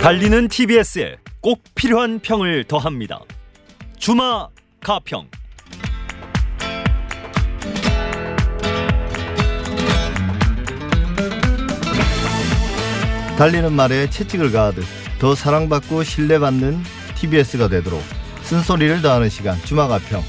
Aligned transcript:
달리는 0.00 0.48
TBS에 0.48 1.16
꼭 1.40 1.62
필요한 1.74 2.20
평을 2.20 2.64
더합니다. 2.64 3.20
주마 3.98 4.48
가평. 4.80 5.28
달리는 13.36 13.72
말에 13.72 14.08
채찍을 14.10 14.52
가하듯 14.52 14.84
더 15.18 15.34
사랑받고 15.34 16.02
신뢰받는 16.04 16.82
TBS가 17.16 17.68
되도록 17.68 18.02
쓴소리를 18.42 19.00
더하는 19.02 19.28
시간 19.28 19.56
주마 19.64 19.86
가평 19.88 20.22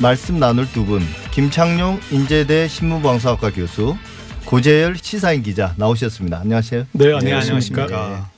말씀 0.00 0.38
나눌 0.38 0.70
두 0.70 0.84
분 0.84 1.00
김창룡 1.30 2.00
인제대 2.10 2.68
신문방송학과 2.68 3.50
교수 3.52 3.96
고재열 4.44 4.96
시사인 4.96 5.42
기자 5.42 5.72
나오셨습니다. 5.78 6.38
안녕하세요. 6.40 6.86
네, 6.92 7.14
안녕하십니까. 7.14 7.86
네. 7.86 8.33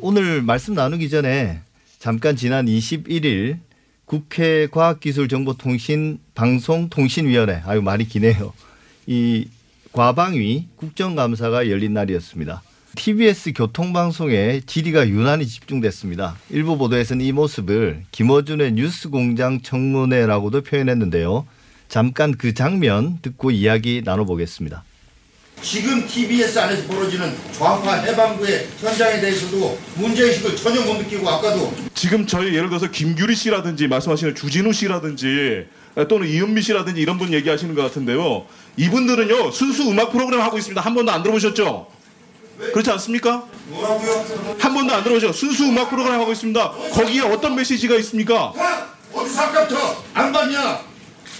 오늘 0.00 0.42
말씀 0.42 0.74
나누기 0.74 1.10
전에 1.10 1.60
잠깐 1.98 2.36
지난 2.36 2.66
21일 2.66 3.58
국회 4.04 4.68
과학기술정보통신 4.70 6.20
방송통신위원회 6.36 7.62
아유 7.66 7.82
말이 7.82 8.06
기네요. 8.06 8.52
이 9.06 9.48
과방위 9.92 10.68
국정감사가 10.76 11.68
열린 11.68 11.94
날이었습니다. 11.94 12.62
TBS 12.94 13.52
교통방송의 13.54 14.62
질의가 14.62 15.08
유난히 15.08 15.46
집중됐습니다. 15.46 16.36
일부 16.50 16.78
보도에서는 16.78 17.24
이 17.24 17.32
모습을 17.32 18.04
김어준의 18.12 18.72
뉴스공장 18.72 19.62
청문회라고도 19.62 20.62
표현했는데요. 20.62 21.44
잠깐 21.88 22.36
그 22.36 22.54
장면 22.54 23.18
듣고 23.20 23.50
이야기 23.50 24.02
나눠보겠습니다. 24.04 24.84
지금 25.62 26.06
TBS 26.06 26.58
안에서 26.58 26.86
벌어지는 26.86 27.34
좌파 27.52 27.94
해방구의 27.94 28.68
현장에 28.80 29.20
대해서도 29.20 29.78
문제의식을 29.96 30.56
전혀 30.56 30.80
못 30.82 30.94
느끼고 30.98 31.28
아까도 31.28 31.72
지금 31.94 32.26
저희 32.26 32.54
예를 32.54 32.68
들어서 32.68 32.88
김규리 32.90 33.34
씨라든지 33.34 33.88
말씀하시는 33.88 34.34
주진우 34.34 34.72
씨라든지 34.72 35.66
또는 36.08 36.28
이은미 36.28 36.62
씨라든지 36.62 37.00
이런 37.00 37.18
분 37.18 37.32
얘기하시는 37.32 37.74
것 37.74 37.82
같은데요. 37.82 38.46
이분들은요 38.76 39.50
순수 39.50 39.90
음악 39.90 40.12
프로그램 40.12 40.40
하고 40.40 40.56
있습니다. 40.58 40.80
한 40.80 40.94
번도 40.94 41.10
안 41.10 41.22
들어보셨죠? 41.22 41.88
그렇지 42.72 42.90
않습니까? 42.92 43.44
뭐라고요? 43.66 44.24
한 44.58 44.74
번도 44.74 44.94
안 44.94 45.02
들어보죠. 45.02 45.32
순수 45.32 45.64
음악 45.64 45.90
프로그램 45.90 46.20
하고 46.20 46.30
있습니다. 46.32 46.70
거기에 46.92 47.20
어떤 47.22 47.54
메시지가 47.56 47.96
있습니까? 47.96 48.52
야! 48.56 48.94
어디서 49.12 49.42
아까부터 49.42 50.04
안 50.14 50.32
봤냐? 50.32 50.80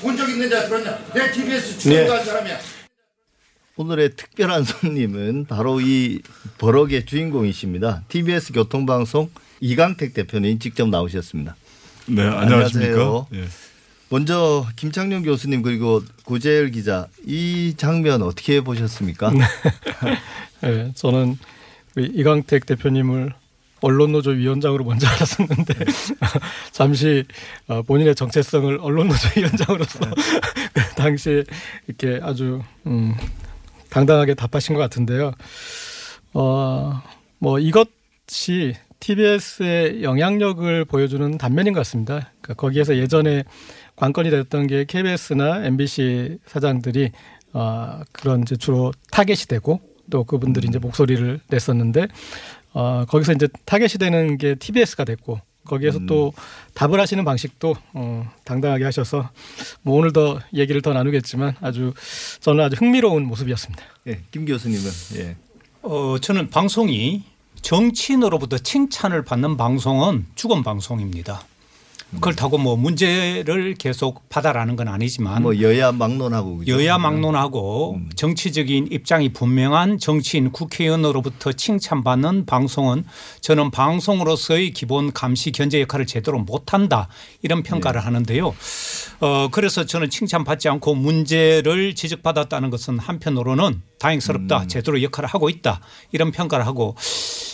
본 0.00 0.16
적 0.16 0.28
있는 0.28 0.48
자 0.50 0.66
들었냐? 0.66 0.98
내 1.14 1.30
TBS 1.32 1.78
출연한 1.78 2.24
사람이야. 2.24 2.58
오늘의 3.78 4.16
특별한 4.16 4.64
손님은 4.64 5.46
바로 5.46 5.80
이 5.80 6.20
버럭의 6.58 7.06
주인공이십니다. 7.06 8.02
TBS 8.08 8.52
교통방송 8.52 9.30
이강택 9.60 10.14
대표님 10.14 10.58
직접 10.58 10.88
나오셨습니다. 10.88 11.54
네, 12.06 12.22
안녕하십니까. 12.22 13.26
예. 13.34 13.44
먼저 14.08 14.66
김창룡 14.74 15.22
교수님 15.22 15.62
그리고 15.62 16.02
고재열 16.24 16.72
기자 16.72 17.06
이 17.24 17.74
장면 17.76 18.22
어떻게 18.22 18.62
보셨습니까? 18.62 19.30
네, 20.62 20.92
저는 20.96 21.38
우리 21.94 22.06
이강택 22.06 22.66
대표님을 22.66 23.32
언론노조 23.80 24.30
위원장으로 24.30 24.82
먼저 24.82 25.06
알았었는데 25.06 25.74
잠시 26.72 27.24
어, 27.68 27.82
본인의 27.82 28.16
정체성을 28.16 28.78
언론노조 28.80 29.28
위원장으로서 29.36 30.00
그 30.72 30.94
당시에 30.96 31.44
이렇게 31.86 32.18
아주 32.24 32.60
음, 32.88 33.14
당당하게 33.90 34.34
답하신 34.34 34.74
것 34.74 34.80
같은데요. 34.80 35.32
어, 36.34 37.02
뭐 37.38 37.58
이것이 37.58 38.74
TBS의 39.00 40.02
영향력을 40.02 40.84
보여주는 40.84 41.38
단면인 41.38 41.72
것 41.72 41.80
같습니다. 41.80 42.32
그러니까 42.40 42.54
거기에서 42.54 42.96
예전에 42.96 43.44
관건이 43.96 44.30
됐던 44.30 44.66
게 44.66 44.84
KBS나 44.84 45.64
MBC 45.64 46.38
사장들이 46.46 47.10
어, 47.52 48.00
그런 48.12 48.42
이제 48.42 48.56
주로 48.56 48.92
타겟이 49.10 49.46
되고 49.48 49.80
또 50.10 50.24
그분들이 50.24 50.68
이제 50.68 50.78
목소리를 50.78 51.40
냈었는데 51.48 52.08
어, 52.72 53.04
거기서 53.08 53.32
이제 53.32 53.48
타겟이 53.64 53.98
되는 53.98 54.38
게 54.38 54.54
TBS가 54.54 55.04
됐고 55.04 55.40
거기에서 55.68 56.00
또 56.06 56.32
답을 56.74 56.98
하시는 56.98 57.24
방식도 57.24 57.76
어, 57.92 58.28
당당하게 58.44 58.84
하셔서 58.84 59.30
뭐 59.82 59.98
오늘 59.98 60.12
더 60.12 60.40
얘기를 60.54 60.82
더 60.82 60.92
나누겠지만 60.92 61.54
아주 61.60 61.94
저는 62.40 62.64
아주 62.64 62.76
흥미로운 62.76 63.24
모습이었습니다. 63.24 63.82
예, 64.08 64.20
김 64.30 64.44
교수님은 64.44 64.90
예. 65.16 65.36
어, 65.82 66.16
저는 66.20 66.50
방송이 66.50 67.22
정치인으로부터 67.62 68.58
칭찬을 68.58 69.24
받는 69.24 69.56
방송은 69.56 70.26
죽은 70.34 70.62
방송입니다. 70.62 71.42
그렇다고 72.20 72.56
뭐 72.56 72.74
문제를 72.74 73.74
계속 73.74 74.28
받아라는 74.30 74.76
건 74.76 74.88
아니지만 74.88 75.42
뭐 75.42 75.60
여야 75.60 75.92
막론하고 75.92 76.58
그죠? 76.58 76.72
여야 76.72 76.96
막론하고 76.96 78.00
정치적인 78.16 78.88
입장이 78.90 79.34
분명한 79.34 79.98
정치인 79.98 80.50
국회의원으로부터 80.50 81.52
칭찬받는 81.52 82.46
방송은 82.46 83.04
저는 83.42 83.70
방송으로서의 83.70 84.70
기본 84.72 85.12
감시 85.12 85.52
견제 85.52 85.82
역할을 85.82 86.06
제대로 86.06 86.38
못한다 86.38 87.08
이런 87.42 87.62
평가를 87.62 88.04
하는데요. 88.04 88.54
어 89.20 89.48
그래서 89.50 89.84
저는 89.84 90.08
칭찬받지 90.08 90.68
않고 90.70 90.94
문제를 90.94 91.94
지적받았다는 91.94 92.70
것은 92.70 92.98
한편으로는 92.98 93.82
다행스럽다 93.98 94.66
제대로 94.68 95.02
역할을 95.02 95.28
하고 95.28 95.50
있다 95.50 95.80
이런 96.12 96.32
평가를 96.32 96.66
하고 96.66 96.96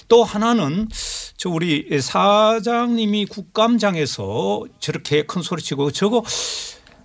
또 0.09 0.23
하나는 0.23 0.89
저 1.37 1.51
우리 1.51 2.01
사장님이 2.01 3.27
국감장에서 3.27 4.44
저렇게 4.81 5.25
큰 5.25 5.43
소리 5.43 5.63
치고 5.63 5.91
저거 5.93 6.23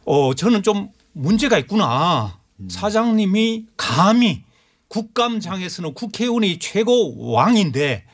어 0.06 0.34
저는 0.34 0.64
좀 0.64 0.90
문제가 1.14 1.58
있구나. 1.58 2.40
사장님이 2.70 3.66
감히 3.78 4.44
국감장에서는 4.90 5.94
국회의원이 5.94 6.60
최고 6.60 7.32
왕인데 7.32 8.06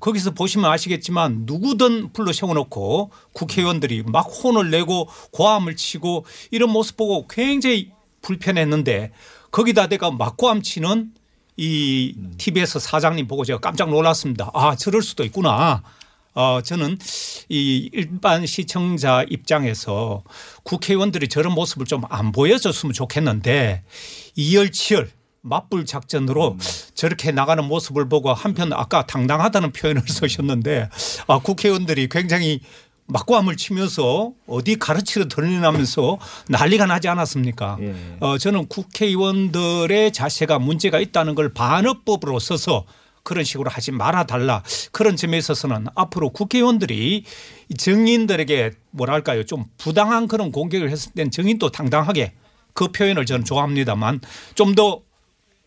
거기서 0.00 0.32
보시면 0.32 0.70
아시겠지만 0.70 1.44
누구든 1.46 2.12
불러 2.12 2.32
세워놓고 2.32 3.10
국회의원들이 3.32 4.02
막 4.06 4.22
혼을 4.22 4.70
내고 4.70 5.08
고함을 5.30 5.76
치고 5.76 6.26
이런 6.50 6.70
모습 6.70 6.96
보고 6.96 7.26
굉장히 7.28 7.90
불편했는데 8.20 9.12
거기다 9.50 9.86
대가 9.88 10.10
막 10.10 10.36
고함 10.36 10.62
치는 10.62 11.12
이 11.56 12.14
TBS 12.36 12.80
사장님 12.80 13.28
보고 13.28 13.44
제가 13.44 13.60
깜짝 13.60 13.90
놀랐습니다. 13.90 14.50
아, 14.54 14.74
저럴 14.74 15.02
수도 15.02 15.24
있구나. 15.24 15.82
어, 16.34 16.60
저는 16.62 16.98
이 17.48 17.88
일반 17.92 18.44
시청자 18.46 19.24
입장에서 19.28 20.22
국회의원들이 20.64 21.28
저런 21.28 21.52
모습을 21.54 21.86
좀 21.86 22.04
안 22.10 22.32
보여줬으면 22.32 22.92
좋겠는데 22.92 23.82
이열치열 24.36 25.10
맞불 25.42 25.84
작전으로 25.86 26.56
저렇게 26.94 27.30
나가는 27.32 27.62
모습을 27.64 28.08
보고 28.08 28.32
한편 28.32 28.72
아까 28.72 29.06
당당하다는 29.06 29.72
표현을 29.72 30.02
쓰셨는데 30.08 30.88
아, 31.26 31.38
국회의원들이 31.38 32.08
굉장히 32.08 32.60
막고함을 33.06 33.56
치면서 33.56 34.32
어디 34.46 34.76
가르치러 34.76 35.28
들리나면서 35.28 36.18
난리가 36.48 36.86
나지 36.86 37.08
않았습니까? 37.08 37.76
예. 37.80 37.94
어, 38.20 38.38
저는 38.38 38.66
국회의원들의 38.68 40.12
자세가 40.12 40.58
문제가 40.58 41.00
있다는 41.00 41.34
걸 41.34 41.52
반어법으로 41.52 42.38
써서 42.38 42.84
그런 43.24 43.42
식으로 43.44 43.70
하지 43.70 43.90
말아 43.90 44.24
달라. 44.24 44.62
그런 44.92 45.16
점에 45.16 45.36
있어서는 45.38 45.86
앞으로 45.96 46.30
국회의원들이 46.30 47.24
정인들에게 47.76 48.70
뭐랄까요? 48.92 49.44
좀 49.44 49.64
부당한 49.78 50.28
그런 50.28 50.52
공격을 50.52 50.90
했을 50.90 51.10
땐 51.12 51.30
정인도 51.32 51.70
당당하게 51.72 52.34
그 52.74 52.88
표현을 52.88 53.26
저는 53.26 53.44
좋아합니다만 53.44 54.20
좀 54.54 54.74
더 54.74 55.02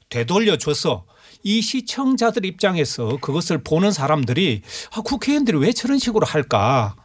되돌려줘서 0.09 1.05
이 1.43 1.61
시청자들 1.61 2.45
입장에서 2.45 3.17
그것을 3.21 3.63
보는 3.63 3.91
사람들이 3.91 4.61
아, 4.91 5.01
국회의원들이 5.01 5.57
왜 5.57 5.71
저런 5.71 5.99
식으로 5.99 6.25
할까 6.25 6.95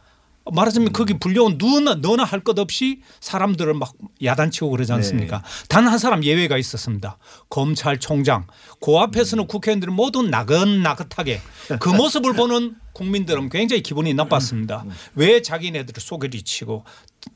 말하자면 0.51 0.91
거기 0.93 1.13
불려온 1.17 1.57
누나 1.57 1.95
너나 1.95 2.23
할 2.23 2.43
것 2.43 2.59
없이 2.59 3.01
사람들을 3.21 3.73
막 3.75 3.93
야단치고 4.21 4.69
그러지 4.69 4.91
않습니까? 4.91 5.41
단한 5.69 5.97
사람 5.97 6.23
예외가 6.25 6.57
있었습니다. 6.57 7.17
검찰총장. 7.49 8.47
그 8.81 8.97
앞에서는 8.97 9.47
국회의원들은 9.47 9.93
모두 9.93 10.21
나긋나긋하게 10.21 11.39
그 11.79 11.87
모습을 11.95 12.33
보는 12.33 12.75
국민들은 12.91 13.47
굉장히 13.49 13.81
기분이 13.81 14.13
나빴습니다. 14.13 14.85
왜 15.15 15.41
자기네들을 15.41 16.01
소개리치고 16.01 16.83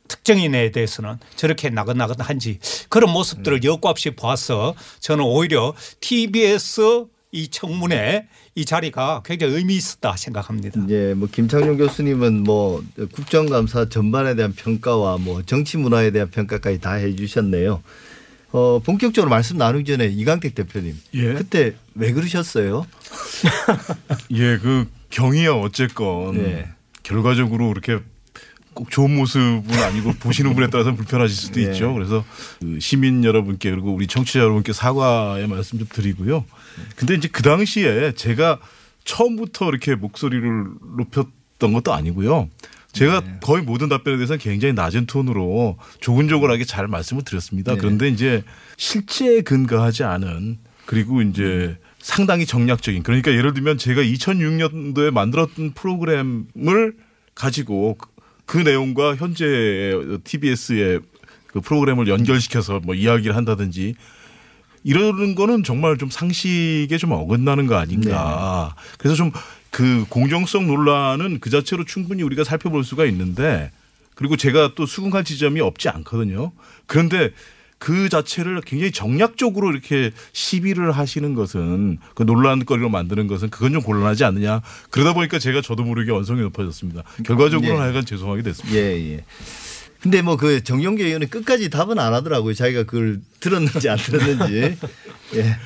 특정인에 0.10 0.72
대해서는 0.72 1.18
저렇게 1.38 1.70
나긋나긋한지 1.70 2.60
그런 2.90 3.12
모습들을 3.14 3.64
여과 3.64 3.90
없이 3.90 4.12
보아서 4.12 4.76
저는 5.00 5.24
오히려 5.24 5.74
TBS 6.02 7.06
이 7.38 7.50
청문회 7.50 8.28
이 8.56 8.66
자리가 8.66 9.22
굉장히 9.24 9.54
의미 9.54 9.76
있었다 9.76 10.18
생각합니다. 10.18 10.82
이제 10.84 11.14
뭐 11.16 11.28
김창룡 11.32 11.78
교수님은 11.78 12.44
뭐 12.44 12.84
국정감사 13.14 13.90
전반에 13.90 14.34
대한 14.34 14.54
평가와 14.54 15.20
뭐 15.20 15.44
정치 15.44 15.78
문화에 15.78 16.10
대한 16.10 16.32
평가까지 16.32 16.82
다 16.82 16.94
해주셨네요. 16.94 17.84
어 18.54 18.80
본격적으로 18.84 19.30
말씀 19.30 19.58
나누기 19.58 19.86
전에 19.86 20.08
이강택 20.08 20.56
대표님 20.56 20.98
예. 21.14 21.34
그때 21.34 21.76
왜 21.94 22.12
그러셨어요? 22.12 22.88
예, 24.34 24.58
그 24.58 24.88
경이야 25.12 25.52
어쨌건 25.52 26.38
네. 26.38 26.68
결과적으로 27.04 27.68
그렇게 27.68 28.00
꼭 28.78 28.92
좋은 28.92 29.16
모습은 29.16 29.74
아니고 29.74 30.14
보시는 30.22 30.54
분에 30.54 30.68
따라서 30.70 30.94
불편하실 30.94 31.36
수도 31.36 31.60
네. 31.60 31.72
있죠. 31.72 31.94
그래서 31.96 32.24
그 32.60 32.80
시민 32.80 33.24
여러분께 33.24 33.72
그리고 33.72 33.92
우리 33.92 34.06
청취자 34.06 34.40
여러분께 34.40 34.72
사과의 34.72 35.48
말씀 35.48 35.80
좀 35.80 35.88
드리고요. 35.92 36.46
근데 36.96 37.16
이제 37.16 37.28
그 37.28 37.42
당시에 37.42 38.14
제가 38.14 38.60
처음부터 39.04 39.70
이렇게 39.70 39.96
목소리를 39.96 40.66
높였던 40.98 41.74
것도 41.74 41.92
아니고요. 41.92 42.50
제가 42.92 43.22
네. 43.22 43.38
거의 43.42 43.64
모든 43.64 43.90
답변에 43.90 44.18
대해서는 44.18 44.40
굉장히 44.40 44.74
낮은 44.74 45.08
톤으로 45.08 45.78
조근조근하게 46.00 46.66
잘 46.66 46.88
말씀을 46.88 47.24
드렸습니다. 47.24 47.74
네. 47.74 47.80
그런데 47.80 48.10
이제 48.10 48.44
실제에 48.78 49.42
근거하지 49.42 50.04
않은 50.04 50.60
그리고 50.86 51.24
이제 51.24 51.78
상당히 52.00 52.46
정략적인 52.46 53.02
그러니까 53.02 53.32
예를 53.32 53.56
들면 53.56 53.80
제가 53.80 54.02
2006년도에 54.02 55.12
만들었던 55.12 55.74
프로그램을 55.74 56.96
가지고 57.34 57.98
그- 58.48 58.64
그 58.64 58.68
내용과 58.70 59.16
현재 59.18 59.94
TBS의 60.24 61.02
그 61.48 61.62
프로그램을 61.62 62.08
연결시켜서 62.08 62.80
뭐 62.84 62.96
이야기를 62.96 63.36
한다든지 63.36 63.94
이러는 64.84 65.36
거는 65.36 65.64
정말 65.64 65.98
좀 65.98 66.10
상식에 66.10 66.98
좀 66.98 67.12
어긋나는 67.12 67.68
거 67.68 67.76
아닌가. 67.76 68.74
그래서 68.98 69.16
좀 69.16 69.32
그 69.70 70.06
공정성 70.10 70.66
논란은 70.66 71.40
그 71.40 71.50
자체로 71.52 71.84
충분히 71.84 72.24
우리가 72.24 72.44
살펴볼 72.46 72.84
수가 72.84 73.06
있는데 73.06 73.70
그리고 74.16 74.36
제가 74.38 74.72
또 74.76 74.86
수긍할 74.88 75.24
지점이 75.24 75.60
없지 75.60 75.90
않거든요. 75.90 76.52
그런데 76.88 77.32
그 77.80 78.10
자체를 78.10 78.62
굉장히 78.62 78.92
정략적으로 78.92 79.72
이렇게 79.72 80.12
시비를 80.34 80.92
하시는 80.92 81.34
것은 81.34 82.00
그 82.16 82.24
논란거리로 82.24 82.90
만드는 82.90 83.28
것은 83.28 83.50
그건 83.50 83.74
좀 83.74 83.82
곤란하지 83.82 84.24
않느냐. 84.24 84.62
그러다 84.90 85.14
보니까 85.14 85.40
제가 85.40 85.62
저도 85.62 85.84
모르게 85.84 86.12
원성이 86.12 86.42
높아졌습니다. 86.42 87.04
결과적으로는 87.24 87.76
네. 87.76 87.82
하여간 87.82 88.06
죄송하게 88.06 88.42
됐습니다. 88.44 88.78
예, 88.78 89.14
예. 89.14 89.26
근데 90.02 90.22
뭐 90.22 90.38
그 90.38 90.64
정용계 90.64 91.06
의원은 91.06 91.30
끝까지 91.30 91.70
답은 91.70 92.00
안 92.00 92.14
하더라고요. 92.14 92.54
자기가 92.54 92.84
그걸 92.84 93.20
들었는지 93.40 93.90
안 93.90 93.98
들었는지. 93.98 94.78
예. 95.36 95.58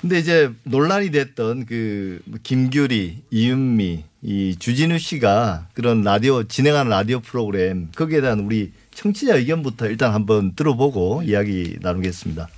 근데 0.00 0.18
이제 0.18 0.50
논란이 0.64 1.10
됐던 1.10 1.66
그 1.66 2.20
김규리, 2.42 3.22
이은미, 3.30 4.04
이 4.22 4.56
주진우 4.58 4.98
씨가 4.98 5.68
그런 5.72 6.02
라디오 6.02 6.42
진행하는 6.44 6.90
라디오 6.90 7.20
프로그램 7.20 7.88
거기에 7.94 8.20
대한 8.20 8.40
우리 8.40 8.72
청취자 8.96 9.36
의견부터 9.36 9.86
일단 9.86 10.12
한번 10.12 10.54
들어보고 10.54 11.22
이야기 11.24 11.76
나누겠습니다. 11.80 12.48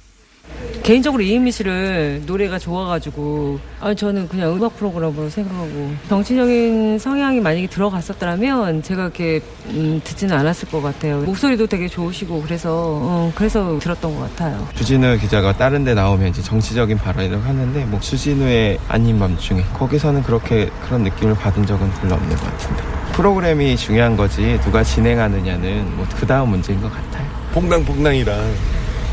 개인적으로 0.82 1.23
이은미 1.23 1.52
씨를 1.52 2.23
노래가 2.25 2.58
좋아가지고 2.58 3.58
아니 3.81 3.94
저는 3.94 4.29
그냥 4.29 4.55
음악 4.55 4.76
프로그램으로 4.79 5.29
생각하고 5.29 5.93
정치적인 6.08 6.99
성향이 6.99 7.40
만약에 7.40 7.67
들어갔었더라면 7.67 8.82
제가 8.82 9.02
이렇게 9.02 9.43
음, 9.67 10.00
듣지는 10.02 10.35
않았을 10.35 10.70
것 10.70 10.81
같아요. 10.81 11.20
목소리도 11.23 11.67
되게 11.67 11.88
좋으시고 11.88 12.40
그래서 12.43 12.70
어, 13.02 13.32
그래서 13.35 13.79
들었던 13.79 14.14
것 14.14 14.20
같아요. 14.31 14.67
주진우 14.76 15.19
기자가 15.19 15.55
다른 15.55 15.85
데 15.85 15.93
나오면 15.93 16.29
이제 16.29 16.40
정치적인 16.40 16.96
발언을 16.96 17.44
하는데 17.44 17.85
뭐 17.85 18.00
주진우의 18.00 18.79
아닌 18.88 19.19
밤 19.19 19.37
중에 19.37 19.62
거기서는 19.75 20.23
그렇게 20.23 20.70
그런 20.87 21.02
느낌을 21.02 21.35
받은 21.35 21.67
적은 21.67 21.90
별로 22.00 22.14
없는 22.14 22.31
것 22.37 22.44
같은데 22.44 23.08
프로그램이 23.19 23.76
중요한 23.76 24.17
거지 24.17 24.61
누가 24.62 24.85
진행하느냐는 24.85 25.97
뭐 25.97 26.06
그 26.19 26.25
다음 26.25 26.50
문제인 26.50 26.81
것 26.81 26.88
같아요. 26.93 27.26
퐁당퐁당이랑 27.53 28.38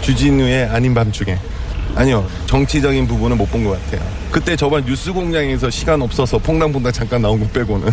주진우의 0.01 0.65
아닌 0.69 0.93
밤중에 0.93 1.35
아니요 1.95 2.27
정치적인 2.45 3.07
부분은 3.07 3.35
못 3.37 3.49
본 3.49 3.63
것 3.63 3.71
같아요 3.71 4.07
그때 4.31 4.55
저번 4.55 4.85
뉴스 4.85 5.11
공장에서 5.11 5.69
시간 5.71 6.01
없어서 6.03 6.37
퐁당퐁당 6.37 6.91
잠깐 6.91 7.21
나온 7.23 7.39
거 7.39 7.47
빼고는 7.47 7.89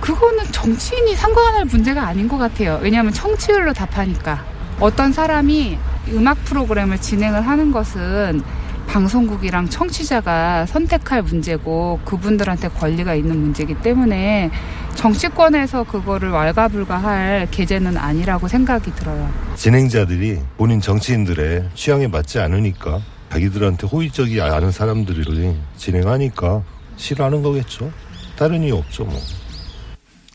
그거는 0.00 0.44
정치인이 0.52 1.16
상관할 1.16 1.64
문제가 1.64 2.06
아닌 2.06 2.28
것 2.28 2.38
같아요. 2.38 2.78
왜냐하면 2.80 3.12
청취율로 3.12 3.72
답하니까. 3.72 4.44
어떤 4.78 5.12
사람이 5.12 5.76
음악 6.12 6.44
프로그램을 6.44 7.00
진행을 7.00 7.40
하는 7.44 7.72
것은 7.72 8.42
방송국이랑 8.86 9.68
청취자가 9.68 10.66
선택할 10.66 11.22
문제고 11.22 11.98
그분들한테 12.04 12.68
권리가 12.68 13.14
있는 13.14 13.40
문제이기 13.40 13.74
때문에 13.82 14.50
정치권에서 14.98 15.84
그거를 15.84 16.30
왈가불가할 16.30 17.46
계제는 17.52 17.96
아니라고 17.96 18.48
생각이 18.48 18.92
들어요. 18.96 19.32
진행자들이 19.54 20.40
본인 20.56 20.80
정치인들의 20.80 21.70
취향에 21.76 22.08
맞지 22.08 22.40
않으니까 22.40 23.00
자기들한테 23.30 23.86
호의적이 23.86 24.40
않은 24.40 24.72
사람들이 24.72 25.54
진행하니까 25.76 26.64
싫어하는 26.96 27.44
거겠죠? 27.44 27.92
다른 28.36 28.64
이유 28.64 28.74
없죠 28.74 29.04
뭐. 29.04 29.20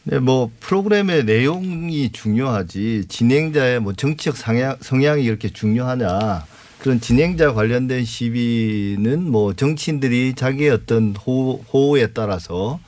네, 0.06 0.19
뭐 0.19 0.50
프로그램의 0.62 1.25
내용이 1.25 2.13
중요하지 2.13 3.06
진행자의 3.10 3.81
뭐 3.81 3.92
정치적 3.92 4.38
성향, 4.38 4.77
성향이 4.80 5.25
이렇게 5.25 5.50
중요하냐. 5.50 6.45
그런 6.80 7.01
진행자 7.01 7.54
관련된 7.54 8.06
시비는 8.06 9.30
뭐 9.30 9.54
정치인들이 9.54 10.36
자기의 10.36 10.69
어떤 10.71 11.15
호, 11.25 11.62
호에 11.74 12.07
따라서 12.07 12.80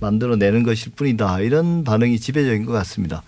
만들어내는 0.00 0.62
것일 0.62 0.92
뿐이다 0.96 1.40
이런 1.40 1.84
반응이 1.84 2.18
지배적인 2.18 2.64
것 2.64 2.72
같습니다. 2.72 3.22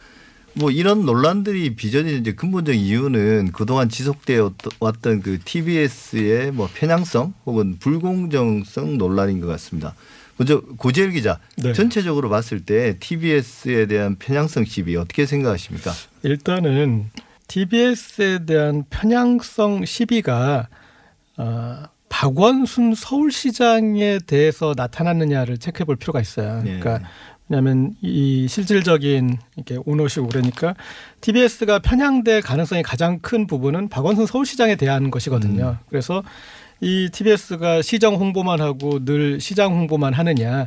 뭐 0.55 0.71
이런 0.71 1.05
논란들이 1.07 1.77
빚어진 1.77 2.21
이제 2.21 2.33
근본적 2.33 2.75
이유는 2.75 3.53
그동안 3.53 3.89
지속되어 3.89 4.53
왔던 4.81 5.23
그 5.23 5.39
TBS의 5.45 6.51
뭐 6.53 6.69
편향성 6.75 7.35
혹은 7.47 7.79
불공정성 7.79 8.99
논란인 8.99 9.41
것 9.41 9.47
같습니다. 9.47 9.95
먼저 10.37 10.61
고재일 10.79 11.11
기자 11.11 11.39
네. 11.57 11.73
전체적으로 11.73 12.31
봤을 12.31 12.65
때 12.65 12.97
TBS에 12.99 13.87
대한 13.87 14.17
편향성 14.17 14.65
시비 14.65 14.97
어떻게 14.97 15.27
생각하십니까? 15.27 15.93
일단은 16.23 17.11
TBS에 17.47 18.47
대한 18.47 18.85
편향성 18.89 19.85
시비가 19.85 20.69
어, 21.37 21.83
박원순 22.11 22.95
서울시장에 22.95 24.19
대해서 24.27 24.75
나타났느냐를 24.77 25.57
체크해 25.57 25.87
볼 25.87 25.97
필요가 25.97 26.21
있어요. 26.21 26.63
네. 26.63 26.79
그러니까 26.79 27.09
왜냐하면 27.49 27.95
이 28.03 28.47
실질적인 28.47 29.39
이렇게 29.57 29.79
오너십 29.87 30.29
그러니까 30.29 30.75
TBS가 31.23 31.79
편향될 31.79 32.43
가능성이 32.43 32.83
가장 32.83 33.21
큰 33.21 33.47
부분은 33.47 33.89
박원순 33.89 34.27
서울시장에 34.27 34.77
대한 34.77 35.11
것이거든요. 35.11 35.79
그래서 35.89 36.23
이 36.81 37.09
TBS가 37.11 37.81
시정 37.81 38.17
홍보만 38.17 38.61
하고 38.61 39.05
늘 39.05 39.41
시장 39.41 39.73
홍보만 39.73 40.13
하느냐 40.13 40.67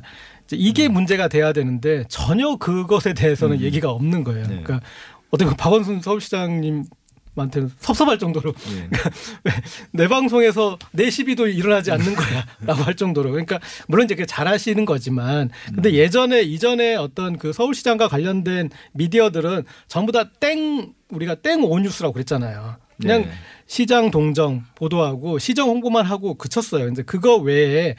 이게 0.52 0.88
문제가 0.88 1.28
돼야 1.28 1.54
되는데 1.54 2.06
전혀 2.08 2.56
그것에 2.56 3.14
대해서는 3.14 3.62
얘기가 3.62 3.92
없는 3.92 4.24
거예요. 4.24 4.48
네. 4.48 4.62
그러니까 4.64 4.82
어떻게 5.30 5.56
박원순 5.56 6.02
서울시장님 6.02 6.86
한테는 7.42 7.72
섭섭할 7.80 8.20
정도로 8.20 8.54
네. 8.54 8.90
내 9.92 10.08
방송에서 10.08 10.78
내 10.92 11.10
시비도 11.10 11.48
일어나지 11.48 11.92
않는 11.92 12.16
거야라고 12.16 12.84
할 12.86 12.96
정도로 12.96 13.32
그러니까 13.32 13.60
물론 13.88 14.06
이제 14.06 14.26
잘하시는 14.26 14.86
거지만 14.86 15.50
근데 15.74 15.90
음. 15.90 15.94
예전에 15.96 16.42
이전에 16.42 16.96
어떤 16.96 17.38
그 17.38 17.54
서울시장과 17.54 18.08
관련된 18.08 18.70
미디어들은 18.94 19.64
전부 19.88 20.12
다 20.12 20.24
땡 20.40 20.94
우리가 21.10 21.36
땡 21.36 21.64
오뉴스라고 21.64 22.14
그랬잖아요. 22.14 22.76
그냥 23.02 23.22
네. 23.24 23.32
시장 23.66 24.12
동정 24.12 24.64
보도하고 24.76 25.40
시정 25.40 25.70
홍보만 25.70 26.06
하고 26.06 26.36
그쳤어요. 26.36 26.86
근데 26.86 27.02
그거 27.04 27.38
외에 27.38 27.96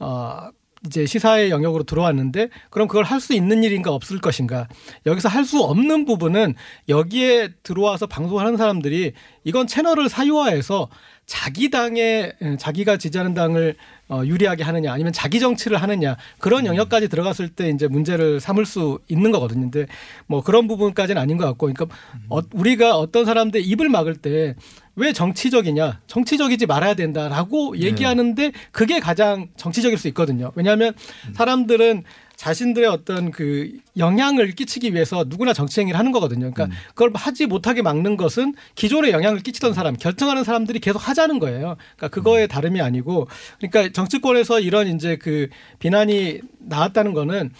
어 0.00 0.48
이제 0.86 1.06
시사의 1.06 1.50
영역으로 1.50 1.84
들어왔는데 1.84 2.48
그럼 2.70 2.88
그걸 2.88 3.04
할 3.04 3.20
수 3.20 3.32
있는 3.34 3.64
일인가 3.64 3.90
없을 3.92 4.20
것인가? 4.20 4.68
여기서 5.06 5.28
할 5.28 5.44
수 5.44 5.60
없는 5.62 6.04
부분은 6.04 6.54
여기에 6.88 7.50
들어와서 7.62 8.06
방송하는 8.06 8.56
사람들이 8.56 9.12
이건 9.44 9.66
채널을 9.66 10.08
사유화해서 10.08 10.88
자기 11.26 11.70
당에 11.70 12.32
에, 12.40 12.56
자기가 12.58 12.98
지지하는 12.98 13.32
당을 13.34 13.76
어, 14.08 14.22
유리하게 14.24 14.64
하느냐 14.64 14.92
아니면 14.92 15.12
자기 15.12 15.40
정치를 15.40 15.80
하느냐 15.80 16.16
그런 16.38 16.66
영역까지 16.66 17.08
들어갔을 17.08 17.48
때 17.48 17.70
이제 17.70 17.88
문제를 17.88 18.38
삼을 18.40 18.66
수 18.66 18.98
있는 19.08 19.30
거거든요. 19.30 19.70
근데 19.70 19.86
뭐 20.26 20.42
그런 20.42 20.68
부분까지는 20.68 21.20
아닌 21.20 21.36
것 21.36 21.46
같고 21.46 21.72
그러니까 21.72 21.86
어, 22.28 22.40
우리가 22.52 22.96
어떤 22.98 23.24
사람들 23.24 23.62
입을 23.64 23.88
막을 23.88 24.16
때 24.16 24.54
왜 24.96 25.12
정치적이냐 25.12 26.00
정치적이지 26.06 26.66
말아야 26.66 26.94
된다라고 26.94 27.78
얘기하는데 27.78 28.52
그게 28.70 29.00
가장 29.00 29.48
정치적일 29.56 29.98
수 29.98 30.08
있거든요. 30.08 30.52
왜냐하면 30.54 30.94
사람들은 31.34 32.04
자신들의 32.36 32.88
어떤 32.88 33.30
그 33.30 33.72
영향을 33.96 34.52
끼치기 34.52 34.92
위해서 34.94 35.24
누구나 35.26 35.52
정치 35.52 35.80
행위를 35.80 35.98
하는 35.98 36.12
거거든요. 36.12 36.52
그러니까 36.52 36.76
그걸 36.88 37.12
하지 37.14 37.46
못하게 37.46 37.82
막는 37.82 38.16
것은 38.16 38.54
기존에 38.74 39.12
영향을 39.12 39.40
끼치던 39.40 39.74
사람, 39.74 39.96
결정하는 39.96 40.44
사람들이 40.44 40.80
계속 40.80 41.08
하자는 41.08 41.38
거예요. 41.38 41.76
그러니까 41.96 42.08
그거에 42.08 42.46
다름이 42.46 42.80
아니고 42.80 43.28
그러니까 43.58 43.92
정치권에서 43.92 44.60
이런 44.60 44.88
이제 44.88 45.16
그 45.16 45.48
비난이 45.78 46.40
나왔다는 46.58 47.14
거는 47.14 47.50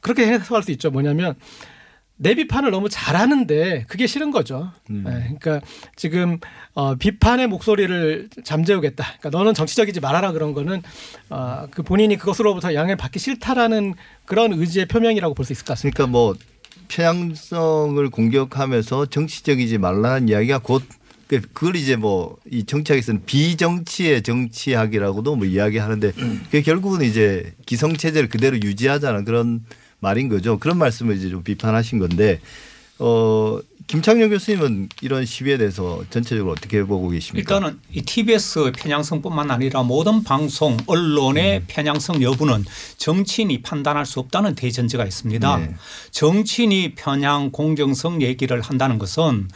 그렇게 0.00 0.26
해석할 0.26 0.62
수 0.62 0.72
있죠. 0.72 0.90
뭐냐면 0.90 1.34
내 2.22 2.34
비판을 2.36 2.70
너무 2.70 2.88
잘하는데 2.88 3.84
그게 3.88 4.06
싫은 4.06 4.30
거죠. 4.30 4.70
음. 4.90 5.02
네, 5.06 5.36
그러니까 5.38 5.60
지금 5.96 6.38
어, 6.74 6.94
비판의 6.94 7.48
목소리를 7.48 8.28
잠재우겠다. 8.44 9.04
그러니까 9.18 9.30
너는 9.36 9.54
정치적이지 9.54 10.00
말아라 10.00 10.32
그런 10.32 10.54
거는 10.54 10.82
어, 11.30 11.66
그 11.70 11.82
본인이 11.82 12.16
그것으로부터 12.16 12.74
영향을 12.74 12.96
받기 12.96 13.18
싫다라는 13.18 13.94
그런 14.24 14.52
의지의 14.52 14.86
표명이라고 14.86 15.34
볼 15.34 15.44
수 15.44 15.52
있을 15.52 15.64
것 15.64 15.74
같습니다. 15.74 15.96
그러니까 15.96 16.10
뭐 16.12 16.34
편향성을 16.88 18.08
공격하면서 18.10 19.06
정치적이지 19.06 19.78
말라는 19.78 20.28
이야기가 20.28 20.58
곧 20.58 20.82
그- 21.28 21.40
그걸 21.52 21.76
이제 21.76 21.96
뭐 21.96 22.36
이 22.50 22.64
정치학에서는 22.64 23.22
비정치의 23.24 24.22
정치학이라고도 24.22 25.36
뭐 25.36 25.46
이야기하는데 25.46 26.12
그게 26.12 26.60
결국은 26.62 27.02
이제 27.02 27.52
기성 27.66 27.96
체제를 27.96 28.28
그대로 28.28 28.56
유지하자는 28.56 29.24
그런 29.24 29.64
말인 30.02 30.28
거죠. 30.28 30.58
그런 30.58 30.76
말씀을 30.78 31.16
이제 31.16 31.30
좀 31.30 31.42
비판하신 31.42 31.98
건데 31.98 32.40
어 32.98 33.60
김창룡 33.86 34.30
교수님은 34.30 34.88
이런 35.00 35.24
시위에 35.24 35.58
대해서 35.58 36.02
전체적으로 36.10 36.52
어떻게 36.52 36.82
보고 36.82 37.08
계십니까? 37.08 37.56
일단은 37.56 37.80
이 37.92 38.02
TBS 38.02 38.72
편향성뿐만 38.76 39.50
아니라 39.50 39.82
모든 39.82 40.22
방송 40.22 40.76
언론의 40.86 41.58
음. 41.58 41.64
편향성 41.66 42.22
여부는 42.22 42.64
정치인이 42.96 43.62
판단할 43.62 44.06
수 44.06 44.20
없다는 44.20 44.54
대전제가 44.54 45.04
있습니다. 45.04 45.56
네. 45.58 45.74
정치인이 46.10 46.94
편향 46.94 47.50
공정성 47.50 48.22
얘기를 48.22 48.60
한다는 48.60 48.98
것은 48.98 49.48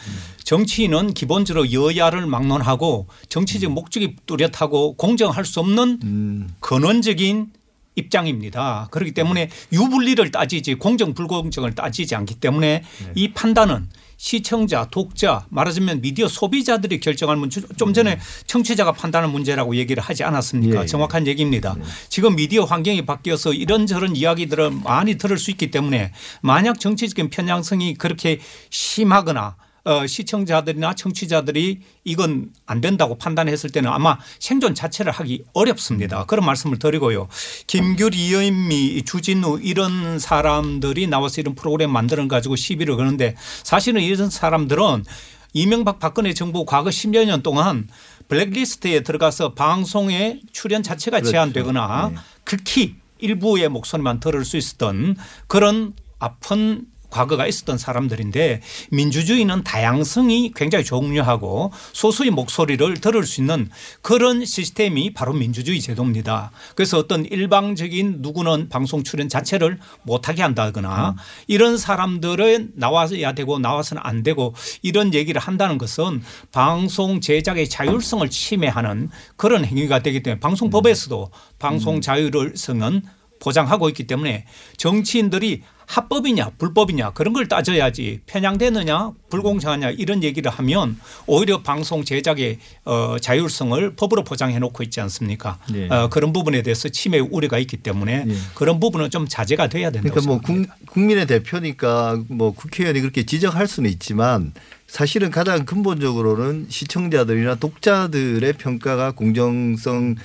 정치인은 0.45 1.15
기본적으로 1.15 1.73
여야를 1.73 2.27
막론하고 2.27 3.07
정치적 3.29 3.73
목적이 3.73 4.17
뚜렷하고 4.27 4.97
공정할 4.97 5.45
수 5.45 5.61
없는 5.61 6.01
음. 6.03 6.49
근원적인 6.61 7.51
입장입니다. 7.97 8.89
그렇기 8.91 9.13
때문에 9.13 9.51
유불리를 9.73 10.31
따지지 10.31 10.75
공정 10.75 11.15
불공정을 11.15 11.75
따지지 11.75 12.15
않기 12.15 12.37
때문에 12.37 12.83
네. 12.83 13.13
이 13.15 13.33
판단은 13.33 13.89
시청자, 14.19 14.87
독자, 14.91 15.45
말하자면 15.51 16.01
미디어 16.01 16.27
소비자들이 16.27 17.01
결정할 17.01 17.37
문제. 17.37 17.61
좀 17.77 17.93
전에 17.93 18.19
청취자가 18.47 18.93
판단할 18.93 19.31
문제라고 19.31 19.77
얘기를 19.77 20.03
하지 20.03 20.25
않았습니까? 20.25 20.79
예, 20.79 20.83
예. 20.83 20.87
정확한 20.87 21.27
얘기입니다. 21.27 21.77
지금 22.09 22.35
미디어 22.35 22.65
환경이 22.65 23.05
바뀌어서 23.05 23.53
이런저런 23.53 24.17
이야기들을 24.17 24.71
많이 24.71 25.17
들을 25.17 25.37
수 25.37 25.51
있기 25.51 25.71
때문에 25.71 26.13
만약 26.41 26.81
정치적인 26.81 27.29
편향성이 27.29 27.95
그렇게 27.95 28.41
심하거나 28.71 29.57
어, 29.87 30.05
시청자들이나 30.05 30.95
청취자들이 30.95 31.81
이건 32.03 32.51
안 32.67 32.81
된다고 32.81 33.17
판단했을 33.17 33.71
때는 33.71 33.89
아마 33.89 34.19
생존 34.41 34.75
자체를 34.75 35.13
하기 35.13 35.45
어렵습니다. 35.53 36.25
그런 36.27 36.45
말씀을 36.45 36.81
드리고요. 36.81 37.29
김규리, 37.69 38.27
이현미, 38.27 39.05
주진우 39.05 39.61
이런 39.63 40.19
사람들이 40.19 41.07
나와서 41.07 41.41
이런 41.41 41.55
프로그램 41.55 41.91
만들어 41.91 42.27
가지고 42.27 42.57
시비를 42.57 42.97
거는데 42.97 43.37
사실은 43.63 44.03
이런 44.03 44.29
사람들은 44.29 45.05
이명박 45.53 46.01
박근혜 46.01 46.35
정부 46.35 46.65
과거 46.65 46.91
10여 46.91 47.25
년 47.25 47.43
동안 47.43 47.89
블랙리스트에 48.27 49.05
들어가서 49.05 49.55
방송에 49.55 50.41
출연 50.51 50.83
자체가 50.83 51.19
그렇죠. 51.19 51.31
제한되거나 51.31 52.11
네. 52.13 52.21
극히 52.43 52.97
일부의 53.19 53.69
목소리만 53.69 54.19
들을 54.19 54.45
수 54.45 54.57
있었던 54.57 55.17
그런 55.47 55.95
아픈 56.19 56.87
과거가 57.11 57.47
있었던 57.47 57.79
사람들인데 57.79 58.61
민주주의는 58.91 59.65
다양성이 59.65 60.53
굉장히 60.55 60.85
중요하고 60.85 61.73
소수의 61.93 62.31
목소리를 62.31 62.95
들을 62.99 63.25
수 63.25 63.41
있는 63.41 63.69
그런 64.03 64.45
시스템이 64.45 65.15
바로 65.15 65.33
민주주의 65.33 65.81
제도입니다. 65.81 66.51
그래서 66.75 66.99
어떤 66.99 67.25
일방적인 67.25 68.19
누구는 68.21 68.69
방송 68.69 69.03
출연 69.03 69.29
자체를 69.29 69.79
못하게 70.03 70.43
한다거나 70.43 71.17
이런 71.47 71.79
사람들은 71.79 72.73
나와야 72.75 73.33
되고 73.33 73.59
나와서는 73.59 74.03
안 74.05 74.23
되고 74.23 74.55
이런 74.83 75.15
얘기를 75.15 75.41
한다는 75.41 75.79
것은 75.79 76.23
방송 76.53 77.21
제작의 77.21 77.69
자율성을 77.69 78.29
침해하는 78.31 79.11
그런 79.37 79.65
행위가 79.65 80.01
되기 80.03 80.23
때문에 80.23 80.41
방송법에서도 80.41 81.31
방송 81.59 82.01
자율성은 82.01 83.03
보장하고 83.41 83.89
있기 83.91 84.07
때문에 84.07 84.47
정치인들이 84.77 85.63
합법이냐 85.87 86.51
불법이냐 86.59 87.11
그런 87.11 87.33
걸 87.33 87.49
따져야지 87.49 88.21
편향되느냐 88.27 89.13
불공정하냐 89.31 89.91
이런 89.91 90.23
얘기를 90.23 90.51
하면 90.51 90.99
오히려 91.27 91.63
방송 91.63 92.05
제작의 92.05 92.59
어, 92.85 93.17
자율성을 93.21 93.95
법으로 93.95 94.25
보장해 94.25 94.59
놓고 94.59 94.83
있지 94.83 95.01
않습니까? 95.01 95.59
네. 95.71 95.89
어, 95.89 96.09
그런 96.09 96.33
부분에 96.33 96.63
대해서 96.63 96.89
침해 96.89 97.19
우려가 97.19 97.59
있기 97.59 97.79
때문에 97.79 98.25
네. 98.25 98.35
그런 98.55 98.81
부분은 98.81 99.11
좀 99.11 99.27
자제가 99.29 99.69
돼야 99.69 99.91
된다고 99.91 100.15
그러니까 100.15 100.27
뭐 100.27 100.37
생각합니다. 100.39 100.75
국, 100.81 100.93
국민의 100.93 101.27
대표니까 101.27 102.21
뭐 102.29 102.53
국회의원이 102.53 103.01
그렇게 103.01 103.25
지적할 103.25 103.67
수는 103.67 103.89
있지만 103.91 104.53
사실은 104.87 105.31
가장 105.31 105.65
근본적으로는 105.65 106.67
시청자들이나 106.69 107.57
독자들의 107.57 108.53
평가가 108.55 109.13
공정성 109.13 110.17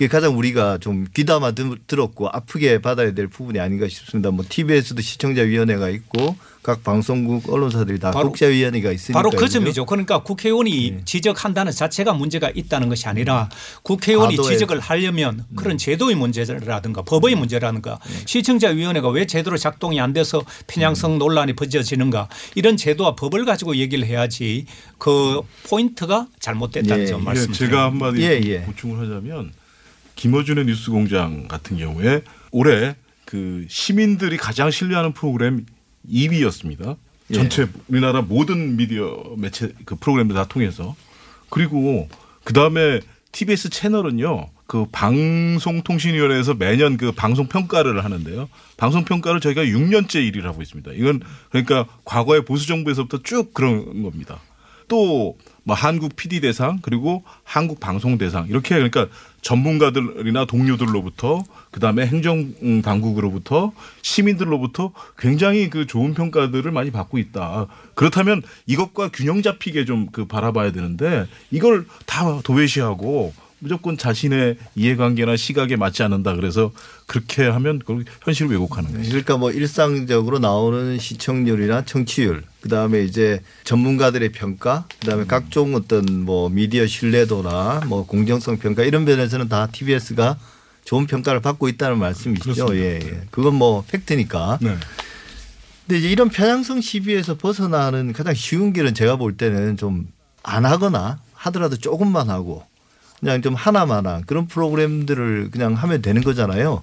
그게 0.00 0.08
가장 0.08 0.38
우리가 0.38 0.78
좀 0.78 1.06
귀담아 1.14 1.50
들- 1.50 1.76
들었고 1.86 2.30
아프게 2.30 2.80
받아야 2.80 3.12
될 3.12 3.26
부분이 3.28 3.60
아닌가 3.60 3.86
싶습니다. 3.86 4.30
뭐 4.30 4.42
TBS도 4.48 5.02
시청자위원회가 5.02 5.90
있고 5.90 6.36
각 6.62 6.82
방송국 6.82 7.52
언론사들이 7.52 7.98
다 7.98 8.10
바로- 8.10 8.28
독자위원회가 8.28 8.92
있으니까 8.92 9.18
바로 9.18 9.28
그 9.28 9.46
점이죠. 9.46 9.84
그러니까 9.84 10.22
국회의원이 10.22 11.02
지적한다는 11.04 11.70
자체가 11.72 12.14
문제가 12.14 12.50
있다는 12.54 12.88
것이 12.88 13.08
아니라 13.08 13.50
국회의원이 13.82 14.36
과도의- 14.38 14.48
지적을 14.48 14.80
하려면 14.80 15.44
그런 15.54 15.76
제도의 15.76 16.14
문제라든가 16.16 17.02
법의 17.02 17.34
문제라든가 17.34 17.98
시청자위원회가 18.24 19.10
왜 19.10 19.26
제대로 19.26 19.58
작동이 19.58 20.00
안 20.00 20.14
돼서 20.14 20.42
편향성 20.66 21.18
논란이 21.18 21.52
벌어지는가 21.56 22.30
이런 22.54 22.78
제도와 22.78 23.14
법을 23.16 23.44
가지고 23.44 23.76
얘기를 23.76 24.06
해야지 24.06 24.64
그 24.96 25.42
포인트가 25.68 26.26
잘못됐다는 26.40 27.02
예. 27.02 27.06
점 27.06 27.20
예, 27.20 27.24
말씀드립니다. 27.24 27.66
제가 27.66 27.84
한마디 27.84 28.22
예, 28.22 28.40
예. 28.46 28.62
보충을 28.62 28.98
하자면 29.06 29.52
김어준의 30.20 30.66
뉴스공장 30.66 31.48
같은 31.48 31.78
경우에 31.78 32.22
올해 32.50 32.94
그 33.24 33.64
시민들이 33.70 34.36
가장 34.36 34.70
신뢰하는 34.70 35.12
프로그램 35.12 35.64
2위였습니다. 36.06 36.96
예. 37.30 37.34
전체 37.34 37.66
우리나라 37.88 38.20
모든 38.20 38.76
미디어 38.76 39.34
매체 39.38 39.72
그 39.86 39.96
프로그램들 39.96 40.36
다 40.36 40.44
통해서 40.46 40.94
그리고 41.48 42.06
그 42.44 42.52
다음에 42.52 43.00
TBS 43.32 43.70
채널은요. 43.70 44.50
그 44.66 44.84
방송통신위원회에서 44.92 46.52
매년 46.52 46.98
그 46.98 47.12
방송 47.12 47.46
평가를 47.46 48.04
하는데요. 48.04 48.50
방송 48.76 49.04
평가를 49.06 49.40
저희가 49.40 49.64
6년째 49.64 50.30
1위를 50.30 50.42
하고 50.42 50.60
있습니다. 50.60 50.92
이건 50.96 51.22
그러니까 51.48 51.86
과거의 52.04 52.44
보수 52.44 52.66
정부에서부터 52.66 53.22
쭉 53.22 53.54
그런 53.54 54.02
겁니다. 54.02 54.38
또 54.86 55.38
뭐 55.64 55.74
한국 55.76 56.16
PD 56.16 56.40
대상 56.40 56.80
그리고 56.82 57.22
한국 57.44 57.80
방송 57.80 58.18
대상 58.18 58.46
이렇게 58.48 58.74
그러니까 58.74 59.08
전문가들이나 59.42 60.44
동료들로부터 60.44 61.44
그다음에 61.70 62.06
행정 62.06 62.52
음, 62.62 62.82
당국으로부터 62.82 63.72
시민들로부터 64.02 64.92
굉장히 65.18 65.70
그 65.70 65.86
좋은 65.86 66.12
평가들을 66.12 66.70
많이 66.72 66.90
받고 66.90 67.16
있다. 67.18 67.66
그렇다면 67.94 68.42
이것과 68.66 69.10
균형 69.12 69.40
잡히게 69.42 69.84
좀 69.86 70.10
그 70.12 70.26
바라봐야 70.26 70.72
되는데 70.72 71.26
이걸 71.50 71.86
다 72.06 72.40
도외시하고 72.42 73.32
무조건 73.60 73.96
자신의 73.96 74.56
이해관계나 74.74 75.36
시각에 75.36 75.76
맞지 75.76 76.02
않는다. 76.02 76.34
그래서 76.34 76.72
그렇게 77.06 77.46
하면 77.46 77.78
그걸 77.78 78.04
현실을 78.22 78.50
왜곡하는 78.50 78.92
거죠. 78.92 79.08
그러니까 79.08 79.36
뭐 79.36 79.50
일상적으로 79.50 80.38
나오는 80.38 80.98
시청률이나 80.98 81.84
청취율, 81.84 82.42
그 82.60 82.68
다음에 82.68 83.02
이제 83.04 83.40
전문가들의 83.64 84.32
평가, 84.32 84.86
그 85.00 85.06
다음에 85.06 85.24
각종 85.26 85.74
어떤 85.74 86.24
뭐 86.24 86.48
미디어 86.48 86.86
신뢰도나 86.86 87.82
뭐 87.86 88.06
공정성 88.06 88.58
평가 88.58 88.82
이런 88.82 89.04
면에서는 89.04 89.48
다 89.48 89.68
TBS가 89.70 90.38
좋은 90.84 91.06
평가를 91.06 91.40
받고 91.40 91.68
있다는 91.68 91.98
말씀이시죠. 91.98 92.76
예, 92.76 93.00
예. 93.02 93.20
그건 93.30 93.54
뭐 93.54 93.84
팩트니까. 93.88 94.58
네. 94.60 94.76
근데 95.86 95.98
이제 95.98 96.08
이런 96.08 96.28
편향성 96.28 96.80
시비에서 96.80 97.36
벗어나는 97.36 98.12
가장 98.12 98.34
쉬운 98.34 98.72
길은 98.72 98.94
제가 98.94 99.16
볼 99.16 99.36
때는 99.36 99.76
좀 99.76 100.08
안 100.42 100.64
하거나 100.64 101.20
하더라도 101.34 101.76
조금만 101.76 102.30
하고 102.30 102.64
그냥 103.20 103.42
좀 103.42 103.54
하나만한 103.54 104.24
그런 104.26 104.46
프로그램들을 104.46 105.50
그냥 105.50 105.74
하면 105.74 106.02
되는 106.02 106.22
거잖아요. 106.22 106.80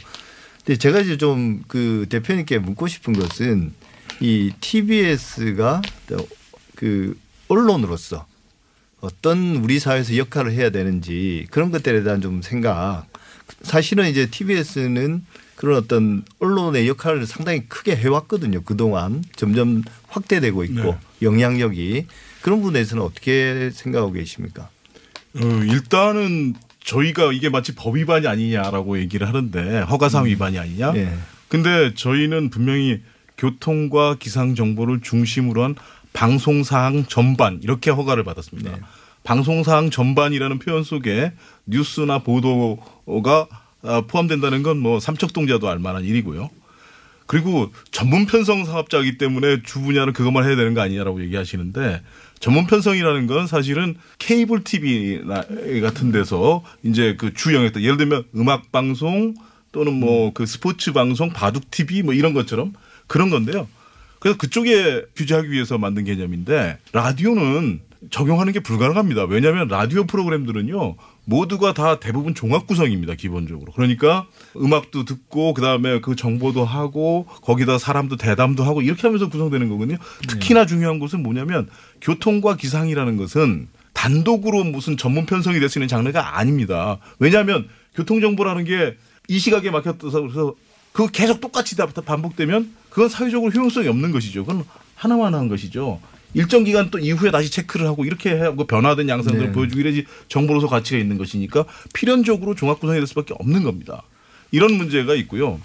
근데 0.64 0.78
제가 0.78 1.00
이제 1.00 1.18
좀 1.18 1.64
그 1.68 2.06
대표님께 2.10 2.60
묻고 2.60 2.88
싶은 2.88 3.14
것은 3.14 3.74
이 4.20 4.52
TBS가 4.60 5.82
그 6.76 7.18
언론으로서 7.48 8.26
어떤 9.00 9.58
우리 9.58 9.80
사회에서 9.80 10.18
역할을 10.18 10.52
해야 10.54 10.70
되는지 10.70 11.48
그런 11.52 11.72
것들에 11.72 12.04
대한 12.04 12.22
좀 12.22 12.42
생각. 12.42 13.06
사실은 13.62 14.10
이제 14.10 14.30
TBS는 14.30 15.24
그런 15.56 15.78
어떤 15.78 16.24
언론의 16.40 16.88
역할을 16.88 17.26
상당히 17.26 17.68
크게 17.68 17.96
해왔거든요. 17.96 18.62
그동안 18.64 19.24
점점 19.36 19.84
확대되고 20.10 20.64
있고 20.66 20.82
네. 20.82 20.98
영향력이 21.22 22.08
그런 22.42 22.60
부분에서는 22.60 23.04
어떻게 23.04 23.72
생각하고 23.74 24.12
계십니까? 24.12 24.70
어, 25.42 25.64
일단은 25.64 26.54
저희가 26.84 27.34
이게 27.34 27.50
마치 27.50 27.76
법 27.76 27.96
위반이 27.96 28.28
아니냐라고 28.28 28.98
얘기를 29.00 29.28
하는데 29.28 29.80
허가사항 29.82 30.26
위반이 30.28 30.58
아니냐. 30.58 30.94
예. 30.96 31.14
근데 31.50 31.94
저희는 31.94 32.50
분명히 32.50 33.02
교통과 33.38 34.16
기상 34.16 34.56
정보를 34.56 35.02
중심으로 35.02 35.64
한 35.64 35.76
방송 36.14 36.64
사항 36.64 37.06
전반 37.06 37.60
이렇게 37.62 37.92
허가를 37.92 38.24
받았습니다. 38.24 38.72
네. 38.72 38.78
방송 39.24 39.64
사항 39.64 39.90
전반이라는 39.90 40.60
표현 40.60 40.84
속에 40.84 41.34
뉴스나 41.66 42.20
보도가 42.20 43.48
아, 43.84 44.02
포함된다는 44.08 44.64
건 44.64 44.78
뭐 44.80 45.00
삼척동자도 45.00 45.70
알 45.70 45.80
만한 45.80 46.04
일이고요. 46.04 46.50
그리고 47.28 47.72
전문 47.92 48.26
편성 48.26 48.64
사업자이기 48.66 49.18
때문에 49.18 49.62
주 49.64 49.82
분야는 49.82 50.14
그것만 50.14 50.46
해야 50.46 50.56
되는 50.56 50.74
거 50.74 50.82
아니냐라고 50.82 51.22
얘기하시는데 51.22 52.02
전문 52.40 52.68
편성이라는 52.68 53.28
건 53.28 53.48
사실은 53.48 53.96
케이블 54.20 54.64
TV 54.64 55.22
같은 55.82 56.12
데서 56.12 56.64
이제 56.84 57.16
그 57.16 57.34
주 57.34 57.54
영역 57.54 57.82
예를 57.82 57.98
들면 57.98 58.24
음악 58.36 58.72
방송 58.72 59.34
또는 59.72 59.94
뭐 59.94 60.32
그 60.34 60.46
스포츠 60.46 60.92
방송 60.94 61.30
바둑 61.30 61.70
TV 61.72 62.04
뭐 62.04 62.14
이런 62.14 62.34
것처럼 62.34 62.74
그런 63.08 63.30
건데요. 63.30 63.68
그래서 64.20 64.38
그쪽에 64.38 65.04
규제하기 65.16 65.52
위해서 65.52 65.78
만든 65.78 66.04
개념인데 66.06 66.78
라디오는 66.94 67.82
적용하는 68.10 68.54
게 68.54 68.60
불가능합니다. 68.60 69.26
왜냐하면 69.26 69.68
라디오 69.68 70.06
프로그램들은요 70.06 70.96
모두가 71.30 71.74
다 71.74 72.00
대부분 72.00 72.34
종합 72.34 72.68
구성입니다. 72.68 73.16
기본적으로. 73.16 73.72
그러니까 73.74 74.28
음악도 74.56 75.04
듣고 75.04 75.54
그다음에 75.54 76.00
그 76.00 76.16
정보도 76.16 76.64
하고 76.64 77.26
거기다 77.42 77.78
사람도 77.78 78.16
대담도 78.16 78.64
하고 78.64 78.82
이렇게 78.82 79.02
하면서 79.04 79.28
구성되는 79.30 79.68
거거든요. 79.70 79.98
특히나 80.28 80.66
중요한 80.66 81.00
것은 81.00 81.22
뭐냐면 81.24 81.68
교통과 82.02 82.56
기상이라는 82.56 83.18
것은 83.18 83.68
단독으로 83.94 84.64
무슨 84.64 84.96
전문 84.96 85.26
편성이 85.26 85.60
될 85.60 85.70
수 85.70 85.80
있는 85.80 85.88
장르가 85.88 86.38
아닙니다. 86.38 87.00
왜냐하면 87.20 87.68
교통 87.94 88.22
정보라는 88.22 88.64
게 88.64 88.96
이 89.28 89.40
시각에 89.40 89.70
막혔어서 89.72 90.22
그래서 90.22 90.56
그거 90.92 91.08
계속 91.12 91.42
똑같이 91.42 91.76
다 91.76 91.86
반복되면 91.88 92.74
그건 92.90 93.10
사회적으로 93.10 93.52
효용성이 93.52 93.88
없는 93.88 94.12
것이죠. 94.12 94.46
그건 94.46 94.64
하나만 94.96 95.36
한 95.36 95.48
것이죠. 95.48 96.00
일정 96.34 96.64
기간 96.64 96.90
또 96.92 97.00
이후에 97.00 97.32
다시 97.32 97.50
체크를 97.52 97.88
하고 97.88 98.06
이렇게 98.06 98.38
하고 98.38 98.68
변화된 98.68 99.08
양상들을 99.10 99.48
네. 99.48 99.52
보여주고 99.54 99.80
이래야지 99.80 100.06
정보로서 100.28 100.68
가치가 100.68 101.00
있는 101.00 101.18
것이니까 101.18 101.66
필연적으로 101.94 102.54
종합 102.56 102.80
구성이 102.80 103.00
될 103.00 103.08
수밖에 103.08 103.34
없는 103.40 103.64
겁니다. 103.64 104.04
이런 104.52 104.74
문제가 104.76 105.16
있고요. 105.16 105.60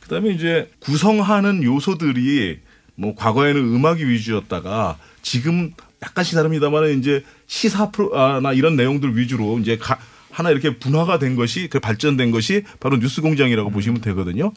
그다음에 0.00 0.30
이제 0.30 0.70
구성하는 0.80 1.62
요소들이 1.62 2.58
뭐 2.94 3.14
과거에는 3.14 3.60
음악이 3.74 4.04
위주였다가 4.06 4.98
지금 5.22 5.72
약간씩 6.02 6.34
다릅니다만 6.34 6.98
이제 6.98 7.24
시사 7.46 7.90
프로나 7.90 8.52
이런 8.52 8.76
내용들 8.76 9.16
위주로 9.16 9.58
이제 9.60 9.78
가- 9.78 9.98
하나 10.30 10.50
이렇게 10.50 10.78
분화가 10.78 11.18
된 11.18 11.36
것이 11.36 11.68
그 11.68 11.78
발전된 11.78 12.30
것이 12.32 12.64
바로 12.80 12.96
뉴스 12.98 13.20
공장이라고 13.20 13.70
보시면 13.70 14.00
되거든요. 14.00 14.52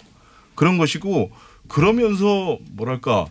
그런 0.55 0.77
것이고 0.77 1.31
그러면서 1.67 2.57
뭐랄까 2.71 3.27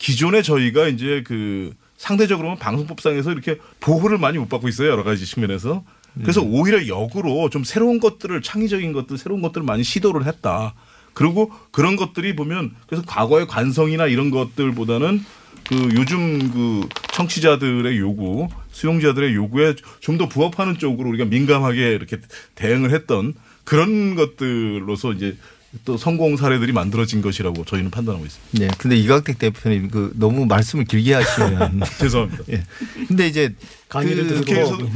기존에 0.00 0.42
저희가 0.42 0.88
이제 0.88 1.22
그 1.24 1.72
상대적으로 1.96 2.56
방송법상에서 2.56 3.30
이렇게 3.30 3.58
보호를 3.78 4.18
많이 4.18 4.38
못 4.38 4.48
받고 4.48 4.66
있어요 4.68 4.88
여러 4.88 5.04
가지 5.04 5.24
측면에서. 5.26 5.84
그래서 6.22 6.40
오히려 6.40 6.88
역으로 6.88 7.50
좀 7.50 7.62
새로운 7.62 8.00
것들을 8.00 8.42
창의적인 8.42 8.92
것들 8.92 9.16
새로운 9.16 9.42
것들을 9.42 9.64
많이 9.64 9.84
시도를 9.84 10.26
했다. 10.26 10.74
그리고 11.12 11.52
그런 11.70 11.94
것들이 11.94 12.34
보면 12.34 12.74
그래서 12.86 13.04
과거의 13.06 13.46
관성이나 13.46 14.06
이런 14.06 14.30
것들보다는 14.30 15.24
그 15.68 15.76
요즘 15.94 16.50
그 16.50 16.88
청취자들의 17.12 17.98
요구 17.98 18.48
수용자들의 18.72 19.34
요구에 19.34 19.74
좀 20.00 20.18
더 20.18 20.28
부합하는 20.28 20.78
쪽으로 20.78 21.10
우리가 21.10 21.26
민감하게 21.26 21.92
이렇게 21.92 22.18
대응을 22.54 22.92
했던 22.92 23.34
그런 23.64 24.14
것들로서 24.16 25.12
이제 25.12 25.36
또 25.84 25.96
성공 25.96 26.36
사례들이 26.36 26.72
만들어진 26.72 27.22
것이라고 27.22 27.64
저희는 27.64 27.90
판단하고 27.90 28.26
있습니다. 28.26 28.58
네. 28.58 28.70
근데 28.78 28.96
이광택 28.96 29.38
대표님 29.38 29.88
그 29.90 30.12
너무 30.16 30.44
말씀을 30.46 30.84
길게 30.84 31.14
하시면 31.14 31.82
죄송합니다. 31.98 32.44
예. 32.50 32.64
근데 33.06 33.28
이제 33.28 33.54
강의를 33.88 34.26
그 34.26 34.34
국회에서도 34.40 34.88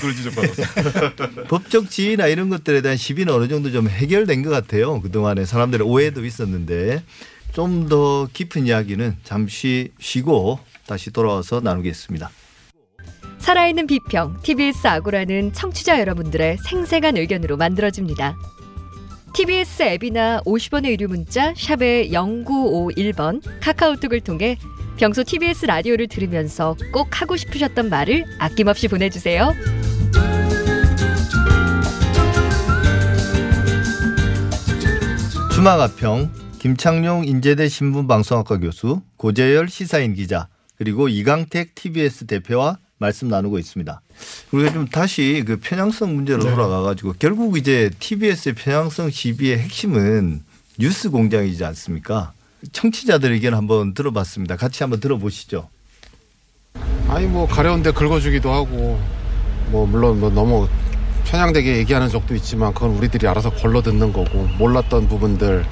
그런 0.00 0.16
지적 0.16 0.34
받았어요. 0.34 1.46
법적 1.48 1.90
지위나 1.90 2.26
이런 2.28 2.48
것들에 2.48 2.80
대한 2.80 2.96
시비는 2.96 3.32
어느 3.32 3.48
정도 3.48 3.72
좀 3.72 3.88
해결된 3.88 4.42
것 4.42 4.50
같아요. 4.50 5.00
그 5.00 5.10
동안에 5.10 5.44
사람들의 5.44 5.86
오해도 5.86 6.24
있었는데 6.24 7.02
좀 7.52 7.88
더 7.88 8.28
깊은 8.32 8.66
이야기는 8.66 9.16
잠시 9.24 9.90
쉬고 9.98 10.60
다시 10.86 11.10
돌아와서 11.10 11.60
나누겠습니다. 11.60 12.30
살아있는 13.38 13.86
비평 13.86 14.40
TBS 14.42 14.86
아고라는 14.86 15.52
청취자 15.52 15.98
여러분들의 15.98 16.58
생생한 16.58 17.16
의견으로 17.16 17.56
만들어집니다. 17.56 18.36
TBS 19.32 19.82
앱이나 19.82 20.40
50원의 20.44 20.90
유료 20.90 21.08
문자 21.08 21.54
샵의 21.56 22.10
0951번 22.10 23.40
카카오톡을 23.60 24.20
통해 24.20 24.58
평소 24.96 25.22
TBS 25.22 25.66
라디오를 25.66 26.08
들으면서 26.08 26.76
꼭 26.92 27.20
하고 27.20 27.36
싶으셨던 27.36 27.88
말을 27.88 28.24
아낌없이 28.38 28.88
보내주세요. 28.88 29.54
주마가평 35.54 36.32
김창룡 36.58 37.24
인제대 37.26 37.68
신문방송학과 37.68 38.58
교수 38.58 39.00
고재열 39.16 39.68
시사인 39.68 40.14
기자 40.14 40.48
그리고 40.76 41.08
이강택 41.08 41.74
TBS 41.74 42.26
대표와 42.26 42.78
말씀 42.98 43.28
나누고 43.28 43.58
있습니다. 43.58 44.02
우리가 44.52 44.72
좀 44.72 44.86
다시 44.86 45.42
그 45.46 45.58
편향성 45.60 46.14
문제로 46.14 46.42
네. 46.42 46.50
돌아가 46.50 46.82
가지고 46.82 47.14
결국 47.18 47.56
이제 47.56 47.90
TBS의 47.98 48.54
편향성 48.54 49.10
시비의 49.10 49.58
핵심은 49.58 50.42
뉴스 50.78 51.10
공장이지 51.10 51.64
않습니까? 51.64 52.32
청취자들 52.72 53.32
의견 53.32 53.54
한번 53.54 53.94
들어봤습니다. 53.94 54.56
같이 54.56 54.82
한번 54.82 55.00
들어보시죠. 55.00 55.68
아니 57.08 57.26
뭐 57.26 57.46
가려운데 57.46 57.92
긁어주기도 57.92 58.52
하고 58.52 59.00
뭐 59.70 59.86
물론 59.86 60.20
뭐 60.20 60.30
너무 60.30 60.68
편향되게 61.24 61.76
얘기하는 61.78 62.08
적도 62.08 62.34
있지만 62.34 62.74
그건 62.74 62.90
우리들이 62.90 63.26
알아서 63.26 63.50
걸러 63.50 63.82
듣는 63.82 64.12
거고 64.12 64.48
몰랐던 64.58 65.08
부분들 65.08 65.64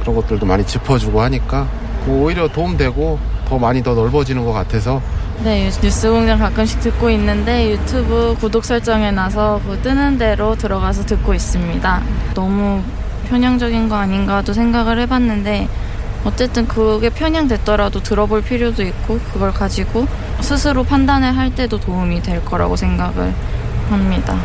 그런 0.00 0.16
것들도 0.16 0.44
많이 0.46 0.66
짚어주고 0.66 1.20
하니까 1.22 1.64
뭐 2.04 2.24
오히려 2.24 2.48
도움되고 2.48 3.18
더 3.46 3.58
많이 3.58 3.82
더 3.82 3.94
넓어지는 3.94 4.44
것 4.44 4.52
같아서 4.52 5.02
네, 5.44 5.70
뉴스 5.80 6.10
공장 6.10 6.36
가끔씩 6.40 6.80
듣고 6.80 7.08
있는데 7.10 7.70
유튜브 7.70 8.36
구독 8.40 8.64
설정해 8.64 9.12
놔서 9.12 9.60
그 9.64 9.78
뜨는 9.82 10.18
대로 10.18 10.56
들어가서 10.56 11.06
듣고 11.06 11.32
있습니다. 11.32 12.02
너무 12.34 12.82
편향적인 13.28 13.88
거 13.88 13.94
아닌가도 13.94 14.52
생각을 14.52 14.98
해봤는데 14.98 15.68
어쨌든 16.24 16.66
그게 16.66 17.08
편향됐더라도 17.08 18.02
들어볼 18.02 18.42
필요도 18.42 18.82
있고 18.82 19.20
그걸 19.32 19.52
가지고 19.52 20.08
스스로 20.40 20.82
판단을 20.82 21.36
할 21.36 21.54
때도 21.54 21.78
도움이 21.78 22.20
될 22.22 22.44
거라고 22.44 22.74
생각을 22.74 23.32
합니다. 23.90 24.36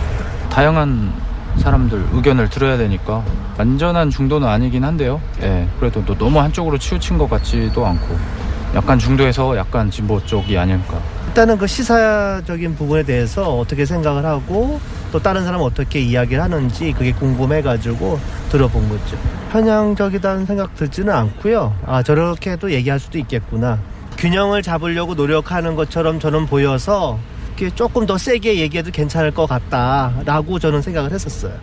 다양한 0.52 1.12
사람들 1.58 2.06
의견을 2.14 2.52
들어야 2.52 2.78
되니까 2.78 3.24
완전한 3.58 4.12
중도는 4.12 4.48
아니긴 4.48 4.84
한데요. 4.84 5.20
예, 5.42 5.68
그래도 5.80 6.06
또 6.06 6.16
너무 6.16 6.40
한쪽으로 6.40 6.78
치우친 6.78 7.18
것 7.18 7.28
같지도 7.28 7.84
않고 7.84 8.43
약간 8.76 8.98
중도에서 8.98 9.56
약간 9.56 9.90
진보 9.92 10.24
쪽이 10.26 10.58
아닐까. 10.58 11.00
일단은 11.28 11.58
그 11.58 11.68
시사적인 11.68 12.76
부분에 12.76 13.04
대해서 13.04 13.58
어떻게 13.58 13.86
생각을 13.86 14.26
하고 14.26 14.80
또 15.12 15.20
다른 15.20 15.44
사람은 15.44 15.66
어떻게 15.66 16.00
이야기를 16.00 16.42
하는지 16.42 16.92
그게 16.92 17.12
궁금해가지고 17.14 18.20
들어본 18.50 18.90
거죠. 18.90 19.18
편향적이다는 19.52 20.46
생각 20.46 20.76
들지는 20.76 21.14
않고요. 21.14 21.76
아 21.86 22.02
저렇게 22.02 22.56
도 22.56 22.72
얘기할 22.72 23.00
수도 23.00 23.18
있겠구나. 23.20 23.80
균형을 24.18 24.62
잡으려고 24.62 25.14
노력하는 25.16 25.76
것처럼 25.76 26.20
저는 26.20 26.46
보여서 26.46 27.20
이렇게 27.58 27.76
조금 27.76 28.06
더 28.06 28.18
세게 28.18 28.60
얘기해도 28.60 28.92
괜찮을 28.92 29.32
것 29.32 29.46
같다라고 29.46 30.58
저는 30.60 30.82
생각을 30.82 31.12
했었어요. 31.12 31.54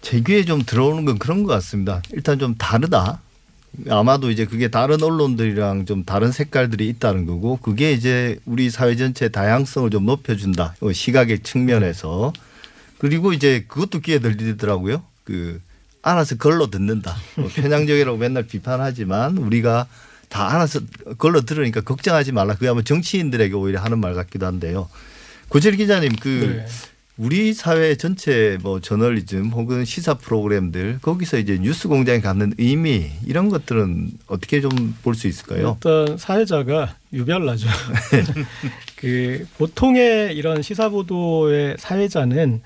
제 0.00 0.20
귀에 0.20 0.44
좀 0.44 0.62
들어오는 0.62 1.04
건 1.04 1.18
그런 1.18 1.42
것 1.42 1.52
같습니다. 1.54 2.00
일단 2.12 2.38
좀 2.38 2.54
다르다. 2.54 3.20
아마도 3.88 4.30
이제 4.30 4.44
그게 4.44 4.68
다른 4.68 5.02
언론들이랑 5.02 5.86
좀 5.86 6.04
다른 6.04 6.32
색깔들이 6.32 6.88
있다는 6.88 7.26
거고 7.26 7.58
그게 7.58 7.92
이제 7.92 8.38
우리 8.44 8.70
사회 8.70 8.96
전체의 8.96 9.30
다양성을 9.30 9.90
좀 9.90 10.06
높여준다. 10.06 10.74
어, 10.80 10.92
시각의 10.92 11.40
측면에서. 11.40 12.32
그리고 12.98 13.32
이제 13.32 13.64
그것도 13.68 14.00
귀에 14.00 14.18
들리더라고요. 14.18 15.02
그 15.24 15.60
알아서 16.02 16.36
걸러 16.36 16.70
듣는다. 16.70 17.16
뭐 17.36 17.48
편향적이라고 17.54 18.18
맨날 18.18 18.44
비판하지만 18.44 19.38
우리가 19.38 19.86
다 20.28 20.54
알아서 20.54 20.80
걸러 21.18 21.42
들으니까 21.42 21.80
걱정하지 21.80 22.32
말라. 22.32 22.54
그게 22.54 22.68
아마 22.68 22.82
정치인들에게 22.82 23.54
오히려 23.54 23.80
하는 23.80 23.98
말 23.98 24.14
같기도 24.14 24.46
한데요. 24.46 24.88
고철 25.48 25.76
기자님 25.76 26.16
그 26.16 26.64
네. 26.66 26.66
우리 27.18 27.52
사회 27.52 27.96
전체 27.96 28.58
뭐 28.62 28.80
저널리즘 28.80 29.50
혹은 29.50 29.84
시사 29.84 30.14
프로그램들 30.14 31.00
거기서 31.02 31.38
이제 31.38 31.58
뉴스 31.60 31.88
공장이 31.88 32.20
갖는 32.20 32.52
의미 32.58 33.10
이런 33.26 33.48
것들은 33.48 34.12
어떻게 34.28 34.60
좀 34.60 34.70
볼 35.02 35.14
수 35.16 35.26
있을까요? 35.26 35.76
일단 35.82 36.16
사회자가 36.16 36.94
유별나죠. 37.12 37.66
그 38.96 39.46
보통의 39.58 40.36
이런 40.36 40.62
시사 40.62 40.90
보도의 40.90 41.74
사회자는 41.78 42.62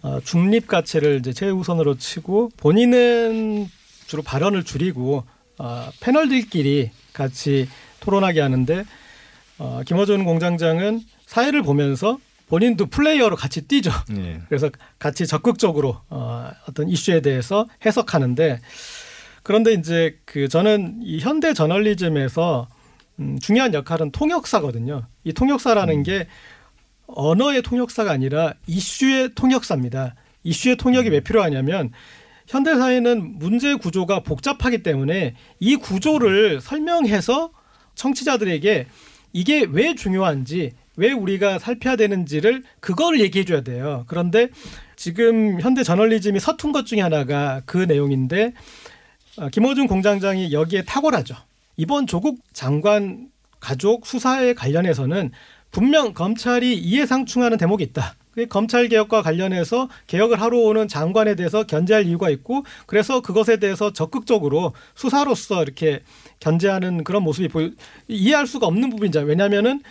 어, 0.00 0.20
중립 0.24 0.66
가치를 0.68 1.18
이제 1.18 1.32
최우선으로 1.34 1.96
치고 1.98 2.50
본인은 2.56 3.68
주로 4.06 4.22
발언을 4.22 4.64
줄이고 4.64 5.24
어, 5.58 5.90
패널들끼리 6.00 6.90
같이 7.12 7.68
토론하게 8.00 8.40
하는데 8.40 8.84
어, 9.58 9.82
김어준 9.84 10.24
공장장은 10.24 11.02
사회를 11.26 11.62
보면서 11.62 12.18
본인도 12.52 12.84
플레이어로 12.86 13.34
같이 13.34 13.66
뛰죠. 13.66 13.90
네. 14.10 14.42
그래서 14.46 14.68
같이 14.98 15.26
적극적으로 15.26 15.96
어, 16.10 16.50
어떤 16.68 16.86
이슈에 16.86 17.22
대해서 17.22 17.66
해석하는데 17.86 18.60
그런데 19.42 19.72
이제 19.72 20.18
그 20.26 20.48
저는 20.48 21.00
이 21.02 21.18
현대 21.18 21.54
저널리즘에서 21.54 22.68
음, 23.20 23.38
중요한 23.40 23.72
역할은 23.72 24.12
통역사거든요. 24.12 25.06
이 25.24 25.32
통역사라는 25.32 26.02
게 26.02 26.28
언어의 27.06 27.62
통역사가 27.62 28.12
아니라 28.12 28.52
이슈의 28.66 29.30
통역사입니다. 29.34 30.14
이슈의 30.44 30.76
통역이 30.76 31.08
왜 31.08 31.20
필요하냐면 31.20 31.90
현대 32.46 32.74
사회는 32.74 33.38
문제 33.38 33.74
구조가 33.76 34.24
복잡하기 34.24 34.82
때문에 34.82 35.36
이 35.58 35.76
구조를 35.76 36.60
설명해서 36.60 37.50
청취자들에게 37.94 38.88
이게 39.32 39.66
왜 39.70 39.94
중요한지 39.94 40.72
왜 40.96 41.12
우리가 41.12 41.58
살펴야 41.58 41.96
되는지를 41.96 42.62
그거를 42.80 43.20
얘기해 43.20 43.44
줘야 43.44 43.62
돼요. 43.62 44.04
그런데 44.08 44.48
지금 44.96 45.60
현대 45.60 45.82
저널리즘이 45.82 46.38
서툰 46.38 46.72
것 46.72 46.86
중에 46.86 47.00
하나가 47.00 47.62
그 47.66 47.78
내용인데 47.78 48.52
어, 49.38 49.48
김어준 49.48 49.86
공장장이 49.86 50.52
여기에 50.52 50.84
탁월하죠. 50.84 51.34
이번 51.76 52.06
조국 52.06 52.38
장관 52.52 53.28
가족 53.60 54.06
수사에 54.06 54.52
관련해서는 54.52 55.30
분명 55.70 56.12
검찰이 56.12 56.76
이해상충하는 56.76 57.56
대목이 57.56 57.82
있다. 57.84 58.14
검찰 58.48 58.88
개혁과 58.88 59.22
관련해서 59.22 59.88
개혁을 60.06 60.40
하러 60.40 60.58
오는 60.58 60.88
장관에 60.88 61.34
대해서 61.34 61.64
견제할 61.64 62.06
이유가 62.06 62.30
있고 62.30 62.64
그래서 62.86 63.20
그것에 63.20 63.58
대해서 63.58 63.92
적극적으로 63.92 64.72
수사로서 64.94 65.62
이렇게 65.62 66.00
견제하는 66.40 67.04
그런 67.04 67.22
모습이 67.24 67.48
보여 67.48 67.70
이해할 68.08 68.46
수가 68.46 68.66
없는 68.66 68.90
부분이죠. 68.90 69.20
왜냐하면은 69.20 69.82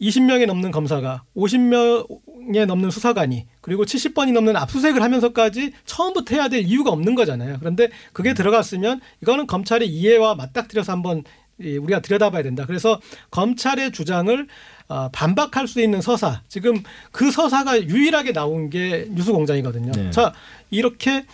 20명이 0.00 0.46
넘는 0.46 0.70
검사가 0.70 1.22
50명에 1.36 2.66
넘는 2.66 2.90
수사관이 2.90 3.46
그리고 3.60 3.84
70번이 3.84 4.32
넘는 4.32 4.56
압수수색을 4.56 5.02
하면서까지 5.02 5.72
처음부터 5.86 6.34
해야 6.34 6.48
될 6.48 6.62
이유가 6.62 6.90
없는 6.90 7.14
거잖아요. 7.14 7.56
그런데 7.60 7.88
그게 8.12 8.34
들어갔으면 8.34 9.00
이거는 9.22 9.46
검찰의 9.46 9.88
이해와 9.88 10.34
맞닥뜨려서 10.34 10.92
한번 10.92 11.22
이 11.60 11.76
우리가 11.76 12.00
들여다봐야 12.00 12.42
된다. 12.42 12.64
그래서 12.66 13.00
검찰의 13.30 13.92
주장을 13.92 14.46
어, 14.88 15.08
반박할 15.12 15.68
수 15.68 15.80
있는 15.80 16.00
서사. 16.00 16.42
지금 16.48 16.82
그 17.12 17.30
서사가 17.30 17.84
유일하게 17.84 18.32
나온 18.32 18.70
게 18.70 19.06
뉴스공장이거든요. 19.10 19.92
네. 19.92 20.10
자 20.10 20.32
이렇게 20.70 21.24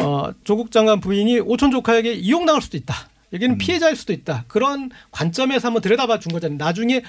어, 0.00 0.30
조국 0.44 0.72
장관 0.72 1.00
부인이 1.00 1.40
오촌 1.40 1.70
조카에게 1.70 2.12
이용당할 2.12 2.60
수도 2.60 2.76
있다. 2.76 2.94
여기는 3.32 3.58
피해자일 3.58 3.94
수도 3.94 4.12
있다. 4.12 4.44
그런 4.48 4.90
관점에서 5.10 5.68
한번 5.68 5.82
들여다봐 5.82 6.18
준 6.18 6.32
거잖아요. 6.32 6.56
나중에 6.58 7.02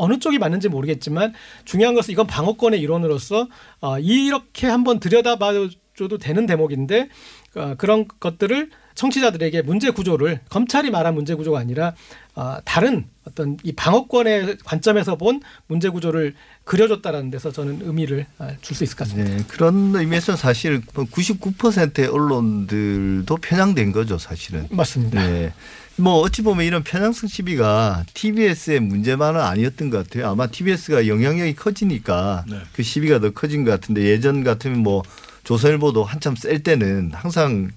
어느 0.00 0.18
쪽이 0.18 0.38
맞는지 0.38 0.68
모르겠지만 0.68 1.34
중요한 1.64 1.94
것은 1.94 2.12
이건 2.12 2.26
방어권의 2.26 2.80
일원으로서 2.80 3.48
어, 3.80 3.98
이렇게 3.98 4.66
한번 4.66 4.98
들여다봐줘도 4.98 6.18
되는 6.18 6.46
대목인데 6.46 7.08
어, 7.56 7.74
그런 7.76 8.06
것들을 8.20 8.70
청취자들에게 8.94 9.62
문제 9.62 9.90
구조를 9.90 10.40
검찰이 10.50 10.90
말한 10.90 11.14
문제 11.14 11.34
구조가 11.34 11.58
아니라 11.58 11.94
어, 12.34 12.58
다른 12.64 13.06
어떤 13.26 13.56
이 13.62 13.72
방어권의 13.72 14.58
관점에서 14.64 15.16
본 15.16 15.40
문제 15.66 15.88
구조를 15.88 16.34
그려줬다라는 16.64 17.30
데서 17.30 17.50
저는 17.52 17.80
의미를 17.82 18.26
아, 18.38 18.52
줄수 18.60 18.84
있을 18.84 18.96
것 18.96 19.08
같습니다. 19.08 19.36
네, 19.36 19.44
그런 19.48 19.94
의미에서 19.94 20.36
사실 20.36 20.80
99%의 20.80 22.06
언론들도 22.06 23.36
편향된 23.36 23.92
거죠, 23.92 24.18
사실은. 24.18 24.66
맞습니다. 24.70 25.26
네. 25.26 25.52
뭐 26.00 26.14
어찌 26.20 26.42
보면 26.42 26.64
이런 26.64 26.82
편향성 26.82 27.28
시비가 27.28 28.04
TBS의 28.14 28.80
문제만은 28.80 29.40
아니었던 29.40 29.90
것 29.90 30.08
같아요. 30.08 30.30
아마 30.30 30.46
TBS가 30.46 31.06
영향력이 31.06 31.54
커지니까 31.54 32.44
그 32.72 32.82
시비가 32.82 33.20
더 33.20 33.30
커진 33.30 33.64
것 33.64 33.70
같은데 33.70 34.02
예전 34.04 34.42
같으면 34.42 34.78
뭐 34.78 35.02
조선일보도 35.44 36.04
한참 36.04 36.36
셀 36.36 36.62
때는 36.62 37.12
항상 37.12 37.70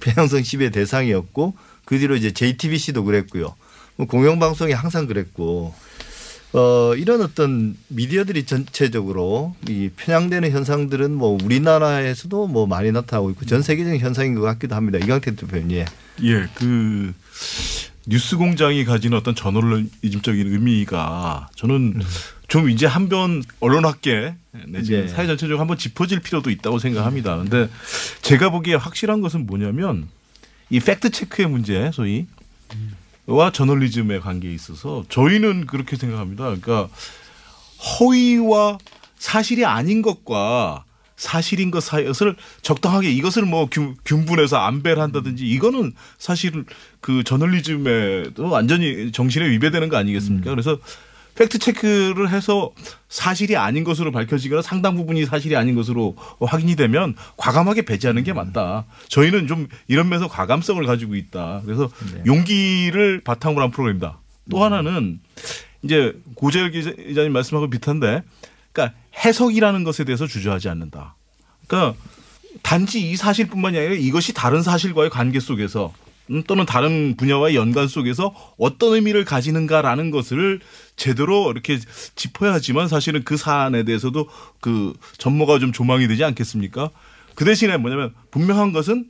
편향성 0.00 0.42
시비의 0.42 0.70
대상이었고 0.70 1.54
그 1.84 1.98
뒤로 1.98 2.16
이제 2.16 2.32
JTBC도 2.32 3.04
그랬고요. 3.04 3.54
뭐 3.96 4.06
공영방송이 4.06 4.72
항상 4.72 5.06
그랬고 5.06 5.74
어, 6.54 6.94
이런 6.94 7.20
어떤 7.20 7.76
미디어들이 7.88 8.44
전체적으로 8.44 9.56
이 9.68 9.90
편향되는 9.96 10.52
현상들은 10.52 11.12
뭐 11.12 11.36
우리나라에서도 11.42 12.46
뭐 12.46 12.66
많이 12.66 12.92
나타나고 12.92 13.30
있고 13.30 13.44
전 13.44 13.60
세계적인 13.60 13.98
현상인 13.98 14.36
것 14.36 14.42
같기도 14.42 14.76
합니다. 14.76 14.98
이강태 14.98 15.34
대표님. 15.34 15.72
예. 15.72 15.84
예, 16.22 16.48
그 16.54 17.12
뉴스 18.06 18.36
공장이 18.36 18.84
가지는 18.84 19.18
어떤 19.18 19.34
저널리즘적인 19.34 20.52
의미가 20.52 21.48
저는 21.56 22.00
좀 22.46 22.70
이제 22.70 22.86
한번 22.86 23.42
언론학계 23.58 24.36
내지 24.68 24.92
네. 24.92 25.08
사회 25.08 25.26
전체적으로 25.26 25.58
한번 25.58 25.76
짚어질 25.76 26.20
필요도 26.20 26.50
있다고 26.50 26.78
생각합니다. 26.78 27.36
근데 27.36 27.68
제가 28.22 28.50
보기에 28.50 28.76
확실한 28.76 29.22
것은 29.22 29.46
뭐냐면 29.46 30.06
이 30.70 30.78
팩트 30.78 31.10
체크의 31.10 31.48
문제 31.48 31.90
소위 31.92 32.26
와 33.26 33.50
저널리즘의 33.50 34.20
관계에 34.20 34.52
있어서 34.52 35.04
저희는 35.08 35.66
그렇게 35.66 35.96
생각합니다. 35.96 36.44
그러니까 36.44 36.88
허위와 37.98 38.78
사실이 39.16 39.64
아닌 39.64 40.02
것과 40.02 40.84
사실인 41.16 41.70
것 41.70 41.82
사이를 41.82 42.36
적당하게 42.60 43.10
이것을 43.10 43.44
뭐 43.44 43.68
균, 43.70 43.96
균분해서 44.04 44.56
안배를 44.58 45.00
한다든지 45.00 45.46
이거는 45.46 45.92
사실 46.18 46.64
그 47.00 47.22
저널리즘에도 47.22 48.48
완전히 48.48 49.12
정신에 49.12 49.48
위배되는 49.50 49.88
거 49.88 49.96
아니겠습니까? 49.96 50.50
그래서 50.50 50.78
팩트 51.36 51.58
체크를 51.58 52.30
해서 52.30 52.70
사실이 53.08 53.56
아닌 53.56 53.84
것으로 53.84 54.12
밝혀지거나 54.12 54.62
상당 54.62 54.94
부분이 54.96 55.26
사실이 55.26 55.56
아닌 55.56 55.74
것으로 55.74 56.16
확인이 56.40 56.76
되면 56.76 57.14
과감하게 57.36 57.82
배제하는 57.82 58.22
게 58.24 58.32
맞다. 58.32 58.84
저희는 59.08 59.46
좀 59.46 59.68
이런 59.88 60.08
면에서 60.08 60.28
과감성을 60.28 60.84
가지고 60.86 61.14
있다. 61.16 61.62
그래서 61.64 61.90
용기를 62.26 63.22
바탕으로 63.22 63.62
한 63.62 63.70
프로그램이다. 63.70 64.18
또 64.50 64.62
하나는 64.62 65.20
이제 65.82 66.14
고재열 66.34 66.70
기자님 66.70 67.32
말씀하고 67.32 67.68
비슷한데 67.68 68.22
그러니까 68.72 68.96
해석이라는 69.24 69.84
것에 69.84 70.04
대해서 70.04 70.26
주저하지 70.26 70.68
않는다. 70.68 71.16
그러니까 71.66 71.98
단지 72.62 73.10
이 73.10 73.16
사실뿐만이 73.16 73.76
아니라 73.76 73.94
이것이 73.94 74.32
다른 74.32 74.62
사실과의 74.62 75.10
관계 75.10 75.40
속에서 75.40 75.92
음, 75.96 76.03
또는 76.46 76.64
다른 76.64 77.16
분야와의 77.16 77.54
연관 77.54 77.86
속에서 77.86 78.34
어떤 78.58 78.94
의미를 78.94 79.24
가지는가라는 79.24 80.10
것을 80.10 80.60
제대로 80.96 81.50
이렇게 81.50 81.78
짚어야 82.14 82.54
하지만 82.54 82.88
사실은 82.88 83.24
그 83.24 83.36
사안에 83.36 83.82
대해서도 83.82 84.28
그 84.60 84.94
전모가 85.18 85.58
좀 85.58 85.72
조망이 85.72 86.08
되지 86.08 86.24
않겠습니까? 86.24 86.90
그 87.34 87.44
대신에 87.44 87.76
뭐냐면 87.76 88.14
분명한 88.30 88.72
것은 88.72 89.08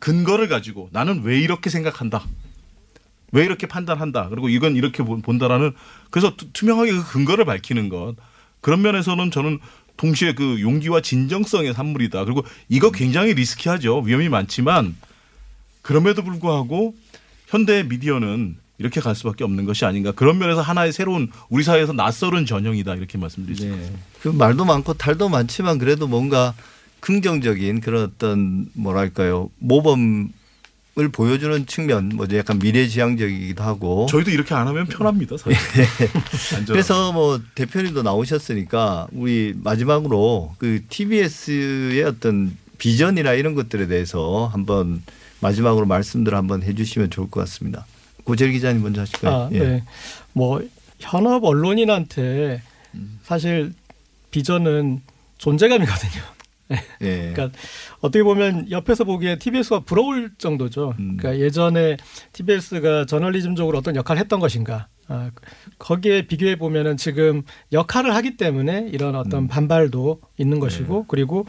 근거를 0.00 0.48
가지고 0.48 0.88
나는 0.92 1.22
왜 1.22 1.38
이렇게 1.40 1.70
생각한다. 1.70 2.24
왜 3.32 3.44
이렇게 3.44 3.66
판단한다. 3.66 4.28
그리고 4.28 4.48
이건 4.48 4.76
이렇게 4.76 5.02
본- 5.02 5.22
본다라는 5.22 5.72
그래서 6.10 6.36
투- 6.36 6.50
투명하게 6.52 6.92
그 6.92 7.06
근거를 7.12 7.44
밝히는 7.44 7.88
것. 7.88 8.14
그런 8.60 8.82
면에서는 8.82 9.30
저는 9.30 9.58
동시에 9.96 10.34
그 10.34 10.60
용기와 10.60 11.00
진정성의 11.00 11.74
산물이다. 11.74 12.24
그리고 12.24 12.44
이거 12.68 12.90
굉장히 12.90 13.34
risky하죠. 13.34 14.00
위험이 14.00 14.28
많지만 14.28 14.96
그럼에도 15.86 16.24
불구하고 16.24 16.94
현대 17.46 17.84
미디어는 17.84 18.56
이렇게 18.78 19.00
갈 19.00 19.14
수밖에 19.14 19.44
없는 19.44 19.64
것이 19.64 19.84
아닌가. 19.84 20.10
그런 20.10 20.38
면에서 20.38 20.60
하나의 20.60 20.92
새로운 20.92 21.30
우리 21.48 21.62
사회에서 21.62 21.92
낯설은 21.92 22.44
전형이다. 22.44 22.96
이렇게 22.96 23.16
말씀드릴 23.16 23.56
수 23.56 23.66
있습니다. 23.66 23.98
그 24.20 24.28
말도 24.28 24.64
많고 24.64 24.94
탈도 24.94 25.28
많지만 25.28 25.78
그래도 25.78 26.08
뭔가 26.08 26.54
긍정적인 27.00 27.80
그런 27.80 28.02
어떤 28.02 28.66
뭐랄까요 28.74 29.48
모범 29.58 30.30
을 30.98 31.10
보여주는 31.10 31.66
측면, 31.66 32.08
뭐 32.14 32.26
약간 32.32 32.58
미래지향적이기도 32.58 33.62
하고. 33.62 34.06
저희도 34.08 34.30
이렇게 34.30 34.54
안 34.54 34.66
하면 34.66 34.86
편합니다. 34.86 35.36
사실. 35.36 35.52
안전하고. 36.56 36.72
그래서 36.72 37.12
뭐 37.12 37.38
대표님도 37.54 38.02
나오셨으니까 38.02 39.06
우리 39.12 39.52
마지막으로 39.62 40.54
그 40.56 40.80
TBS의 40.88 42.02
어떤 42.02 42.56
비전이나 42.78 43.34
이런 43.34 43.54
것들에 43.54 43.88
대해서 43.88 44.48
한번 44.50 45.02
마지막으로 45.46 45.86
말씀들 45.86 46.34
한번 46.34 46.62
해주시면 46.62 47.10
좋을 47.10 47.30
것 47.30 47.40
같습니다. 47.40 47.86
고재일 48.24 48.52
기자님 48.52 48.82
먼저 48.82 49.02
하실까요? 49.02 49.32
아, 49.32 49.48
예. 49.52 49.58
네. 49.58 49.84
뭐 50.32 50.60
현업 50.98 51.44
언론인한테 51.44 52.62
사실 53.22 53.72
비전은 54.32 55.02
존재감이거든요. 55.38 56.22
예. 57.02 57.32
그러니까 57.32 57.56
어떻게 58.00 58.24
보면 58.24 58.72
옆에서 58.72 59.04
보기에 59.04 59.38
TBS가 59.38 59.80
부러울 59.80 60.32
정도죠. 60.36 60.94
그러니까 60.96 61.38
예전에 61.38 61.96
TBS가 62.32 63.06
저널리즘적으로 63.06 63.78
어떤 63.78 63.94
역할을 63.94 64.18
했던 64.20 64.40
것인가. 64.40 64.88
아, 65.06 65.30
거기에 65.78 66.26
비교해 66.26 66.56
보면은 66.56 66.96
지금 66.96 67.42
역할을 67.72 68.12
하기 68.16 68.36
때문에 68.36 68.88
이런 68.92 69.14
어떤 69.14 69.46
반발도 69.46 70.20
있는 70.38 70.58
것이고 70.58 71.04
그리고 71.06 71.46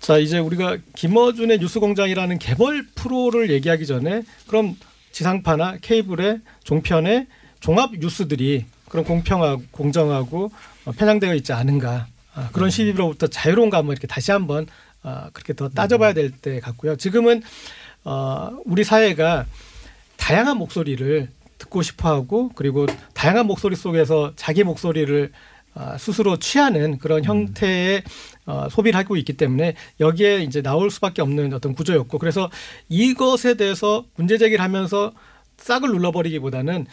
자 0.00 0.18
이제 0.18 0.38
우리가 0.38 0.78
김어준의 0.94 1.58
뉴스공장이라는 1.58 2.38
개벌 2.38 2.86
프로를 2.94 3.50
얘기하기 3.50 3.86
전에 3.86 4.22
그럼 4.46 4.76
지상파나 5.12 5.78
케이블의 5.80 6.40
종편의 6.64 7.26
종합 7.60 7.92
뉴스들이 7.98 8.66
그런 8.88 9.04
공평하고 9.04 9.62
공정하고 9.70 10.50
어, 10.84 10.92
편향되어 10.92 11.34
있지 11.36 11.52
않은가. 11.52 12.06
아, 12.34 12.50
그런 12.52 12.70
시비로부터 12.70 13.26
자유로운가 13.28 13.78
한번 13.78 13.94
이렇게 13.94 14.06
다시 14.06 14.30
한번 14.30 14.66
아, 15.02 15.30
그렇게 15.32 15.54
더 15.54 15.68
따져봐야 15.68 16.12
될 16.12 16.30
때 16.30 16.60
같고요. 16.60 16.96
지금은 16.96 17.42
어, 18.04 18.50
우리 18.64 18.84
사회가 18.84 19.46
다양한 20.16 20.58
목소리를 20.58 21.28
듣고 21.58 21.82
싶어하고 21.82 22.50
그리고 22.54 22.86
다양한 23.14 23.46
목소리 23.46 23.74
속에서 23.74 24.32
자기 24.36 24.62
목소리를 24.62 25.32
아, 25.32 25.55
스스로 25.98 26.38
취하는 26.38 26.98
그런 26.98 27.24
형태의 27.24 28.02
어, 28.46 28.68
소비를 28.70 28.98
하고 28.98 29.16
있기 29.16 29.34
때문에 29.34 29.74
여기에 30.00 30.42
이제 30.42 30.62
나올 30.62 30.90
수밖에 30.90 31.20
없는 31.22 31.52
어떤 31.52 31.74
구조였고 31.74 32.18
그래서 32.18 32.50
이것에 32.88 33.54
대해서 33.54 34.04
문제 34.16 34.38
제기를 34.38 34.62
하면서 34.64 35.12
싹을 35.58 35.90
눌러버리기보다는 35.90 36.86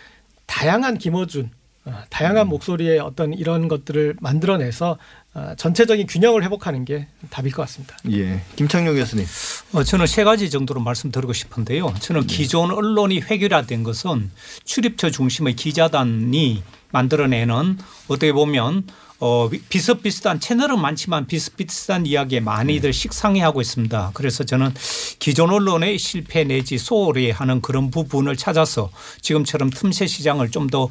다양한 0.46 0.98
김어준 0.98 1.52
어, 1.86 2.02
다양한 2.10 2.48
목소리의 2.48 3.00
어떤 3.00 3.34
이런 3.34 3.68
것들을 3.68 4.16
만들어내서 4.22 4.98
어, 5.34 5.54
전체적인 5.58 6.08
균형을 6.08 6.44
회복하는 6.44 6.86
게 6.86 7.08
답일 7.30 7.52
것 7.52 7.64
같습니다. 7.64 7.98
예, 8.12 8.42
김창룡 8.56 8.96
교수님. 8.96 9.26
어, 9.74 9.84
저는 9.84 10.08
세 10.08 10.24
가지 10.24 10.50
정도로 10.50 10.80
말씀드리고 10.80 11.34
싶은데요. 11.34 11.94
저는 12.00 12.28
기존 12.28 12.72
언론이 12.72 13.22
획일화된 13.22 13.84
것은 13.84 14.32
출입처 14.64 15.10
중심의 15.10 15.56
기자단이 15.56 16.64
만들어내는 16.94 17.78
어떻게 18.08 18.32
보면 18.32 18.84
어, 19.20 19.50
비슷비슷한 19.70 20.40
채널은 20.40 20.82
많지만 20.82 21.28
비슷비슷한 21.28 22.06
이야기에 22.06 22.42
많이들 22.42 22.92
식상해하고 22.92 23.62
있습니다. 23.62 24.12
그래서 24.14 24.44
저는 24.44 24.74
기존 25.20 25.50
언론의 25.50 25.98
실패 25.98 26.44
내지 26.44 26.78
소홀히 26.78 27.32
하는 27.32 27.62
그런 27.62 27.90
부분을 27.90 28.36
찾아서 28.36 28.92
지금처럼 29.22 29.70
틈새 29.70 30.08
시장을 30.08 30.52
좀 30.52 30.68
더 30.74 30.90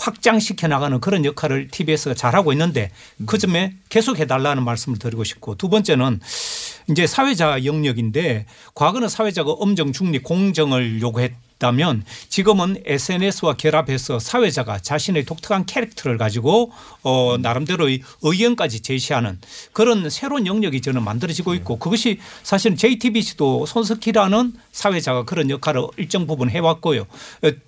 확장시켜 0.00 0.66
나가는 0.68 0.98
그런 1.00 1.24
역할을 1.24 1.68
TBS가 1.68 2.14
잘하고 2.14 2.52
있는데 2.52 2.90
그 3.26 3.38
점에 3.38 3.74
계속 3.88 4.18
해달라는 4.18 4.64
말씀을 4.64 4.98
드리고 4.98 5.24
싶고 5.24 5.56
두 5.56 5.68
번째는 5.68 6.20
이제 6.90 7.06
사회자 7.06 7.64
영역인데 7.64 8.46
과거는 8.74 9.08
사회자가 9.08 9.52
엄정 9.52 9.92
중립 9.92 10.24
공정을 10.24 11.00
요구했 11.00 11.32
다면 11.60 12.02
지금은 12.30 12.82
SNS와 12.86 13.54
결합해서 13.54 14.18
사회자가 14.18 14.78
자신의 14.78 15.26
독특한 15.26 15.66
캐릭터를 15.66 16.16
가지고 16.16 16.72
어 17.02 17.36
나름대로의 17.38 18.00
의견까지 18.22 18.80
제시하는 18.80 19.38
그런 19.72 20.08
새로운 20.08 20.46
영역이 20.46 20.80
저는 20.80 21.04
만들어지고 21.04 21.54
있고 21.54 21.78
그것이 21.78 22.18
사실은 22.42 22.78
JTBC도 22.78 23.66
손석희라는 23.66 24.54
사회자가 24.72 25.24
그런 25.24 25.50
역할을 25.50 25.82
일정 25.98 26.26
부분 26.26 26.48
해왔고요. 26.48 27.06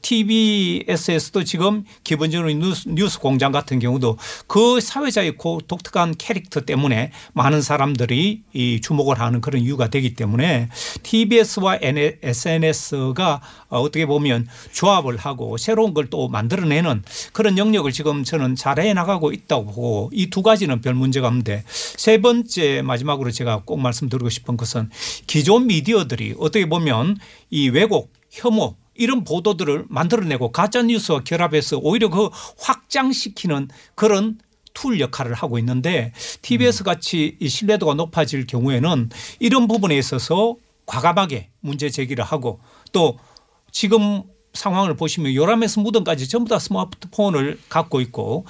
TBS에서도 0.01 1.45
지금 1.45 1.85
기본적으로 2.03 2.51
뉴스, 2.51 2.89
뉴스 2.89 3.19
공장 3.19 3.53
같은 3.53 3.79
경우도 3.79 4.17
그 4.47 4.81
사회자의 4.81 5.37
그 5.37 5.59
독특한 5.69 6.15
캐릭터 6.17 6.61
때문에 6.61 7.13
많은 7.35 7.61
사람들이 7.61 8.43
이 8.55 8.81
주목을 8.81 9.21
하는 9.21 9.43
그런 9.43 9.61
이유가 9.61 9.89
되기 9.89 10.15
때문에 10.15 10.71
TBS와 11.03 11.81
SNS가 11.83 13.43
어떻게 13.83 14.07
보면 14.07 14.47
조합을 14.73 15.17
하고 15.17 15.57
새로운 15.57 15.93
걸 15.95 16.03
또 16.11 16.29
만들어내는 16.29 17.05
그런 17.33 17.57
영역을 17.59 17.93
지금 17.93 18.25
저는 18.25 18.55
잘해 18.57 18.93
나가고 18.93 19.33
있다고 19.33 19.67
보고 19.67 20.11
이 20.13 20.29
두 20.31 20.43
가지는 20.43 20.81
별 20.81 20.95
문제가 20.95 21.29
없는데 21.29 21.65
세 21.67 22.21
번째 22.21 22.83
마지막으로 22.83 23.31
제가 23.31 23.63
꼭 23.65 23.81
말씀드리고 23.81 24.29
싶은 24.31 24.57
것은 24.57 24.91
기존 25.27 25.67
미디어들이 25.69 26.35
어떻게 26.39 26.69
보면 26.69 27.17
이 27.51 27.69
왜곡 27.69 28.13
혐오 28.31 28.77
이런 28.95 29.25
보도들을 29.25 29.87
만들어내고 29.89 30.53
가짜 30.53 30.83
뉴스와 30.83 31.21
결합해서 31.25 31.79
오히려 31.79 32.09
그 32.11 32.29
확장시키는 32.59 33.69
그런 33.95 34.39
툴 34.75 35.01
역할을 35.01 35.35
하고 35.35 35.59
있는데 35.59 36.13
TBS 36.43 36.83
같이 36.85 37.37
이 37.41 37.49
신뢰도가 37.49 37.95
높아질 37.95 38.47
경우에는 38.47 39.11
이런 39.39 39.69
부분에 39.69 39.97
있어서 39.99 40.57
과감하게 40.87 41.51
문제 41.61 41.91
제기를 41.91 42.25
하고 42.25 42.61
또 42.93 43.19
지금 43.73 44.23
상황을 44.55 44.95
보시면 44.97 45.35
요람에서 45.35 45.81
무덤까지 45.81 46.29
전부 46.29 46.51
다 46.51 46.59
스마트폰을 46.59 47.59
갖고 47.69 48.01
있고 48.03 48.45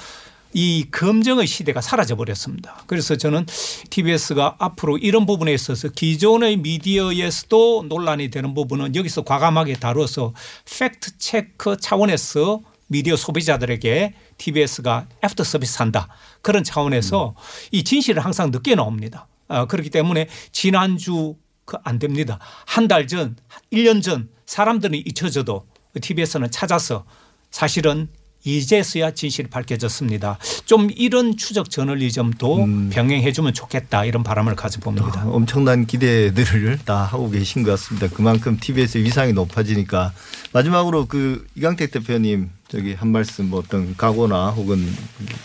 이 0.52 0.84
검정의 0.90 1.46
시대가 1.46 1.80
사라져 1.80 2.16
버렸습니다. 2.16 2.82
그래서 2.86 3.16
저는 3.16 3.46
TBS가 3.88 4.56
앞으로 4.58 4.98
이런 4.98 5.24
부분에 5.24 5.54
있어서 5.54 5.88
기존의 5.88 6.58
미디어에서도 6.58 7.86
논란이 7.88 8.30
되는 8.30 8.52
부분은 8.52 8.94
여기서 8.94 9.22
과감하게 9.22 9.74
다뤄서 9.76 10.34
팩트 10.78 11.16
체크 11.18 11.78
차원에서 11.78 12.60
미디어 12.88 13.16
소비자들에게 13.16 14.12
TBS가 14.36 15.06
애프터 15.24 15.44
서비스 15.44 15.78
한다. 15.78 16.08
그런 16.42 16.62
차원에서 16.64 17.34
이 17.70 17.84
진실을 17.84 18.22
항상 18.22 18.50
늦게 18.50 18.74
나옵니다. 18.74 19.28
아, 19.48 19.64
그렇기 19.66 19.88
때문에 19.88 20.28
지난주 20.50 21.36
그 21.64 21.78
안 21.84 21.98
됩니다. 21.98 22.38
한 22.66 22.88
달 22.88 23.06
전, 23.06 23.36
1년 23.72 24.02
전 24.02 24.28
사람들은 24.52 24.98
잊혀져도 25.06 25.64
TBS는 25.98 26.50
찾아서 26.50 27.04
사실은 27.50 28.08
이제서야 28.44 29.12
진실이 29.12 29.48
밝혀졌습니다. 29.48 30.38
좀 30.66 30.90
이런 30.94 31.38
추적 31.38 31.70
저널리즘도 31.70 32.90
병행해 32.90 33.32
주면 33.32 33.54
좋겠다 33.54 34.04
이런 34.04 34.22
바람을 34.22 34.54
가져봅니다. 34.54 35.22
아, 35.22 35.24
엄청난 35.28 35.86
기대들을 35.86 36.80
다 36.84 37.04
하고 37.04 37.30
계신 37.30 37.62
것 37.62 37.70
같습니다. 37.70 38.08
그만큼 38.08 38.58
TBS의 38.60 39.04
위상이 39.04 39.32
높아지니까 39.32 40.12
마지막으로 40.52 41.06
그 41.06 41.46
이강택 41.54 41.90
대표님 41.92 42.50
저기 42.68 42.92
한 42.92 43.10
말씀 43.10 43.48
뭐 43.48 43.60
어떤 43.60 43.96
각오나 43.96 44.50
혹은 44.50 44.86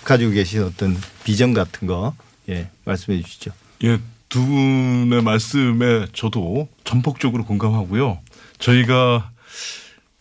가지고 0.04 0.32
계신 0.32 0.63
어떤 0.63 0.98
비전 1.24 1.54
같은 1.54 1.88
거 1.88 2.13
예, 2.50 2.70
말씀해 2.84 3.22
주시죠. 3.22 3.52
예, 3.86 4.00
두 4.28 4.46
분의 4.46 5.22
말씀에 5.22 6.08
저도 6.12 6.67
전폭적으로 6.84 7.46
공감하고요. 7.46 8.20
저희가 8.60 9.32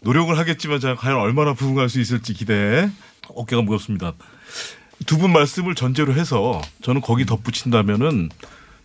노력을 0.00 0.36
하겠지만 0.36 0.80
제가 0.80 0.96
과연 0.96 1.18
얼마나 1.18 1.54
부응할 1.54 1.88
수 1.88 2.00
있을지 2.00 2.34
기대에 2.34 2.88
어깨가 3.28 3.62
무겁습니다. 3.62 4.12
두 5.06 5.18
분 5.18 5.32
말씀을 5.32 5.74
전제로 5.74 6.14
해서 6.14 6.60
저는 6.82 7.00
거기 7.02 7.26
덧붙인다면은 7.26 8.30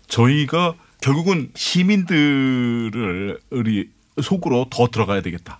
저희가 0.07 0.73
결국은 0.99 1.51
시민들을 1.55 3.39
속으로 4.21 4.67
더 4.69 4.87
들어가야 4.87 5.21
되겠다. 5.21 5.59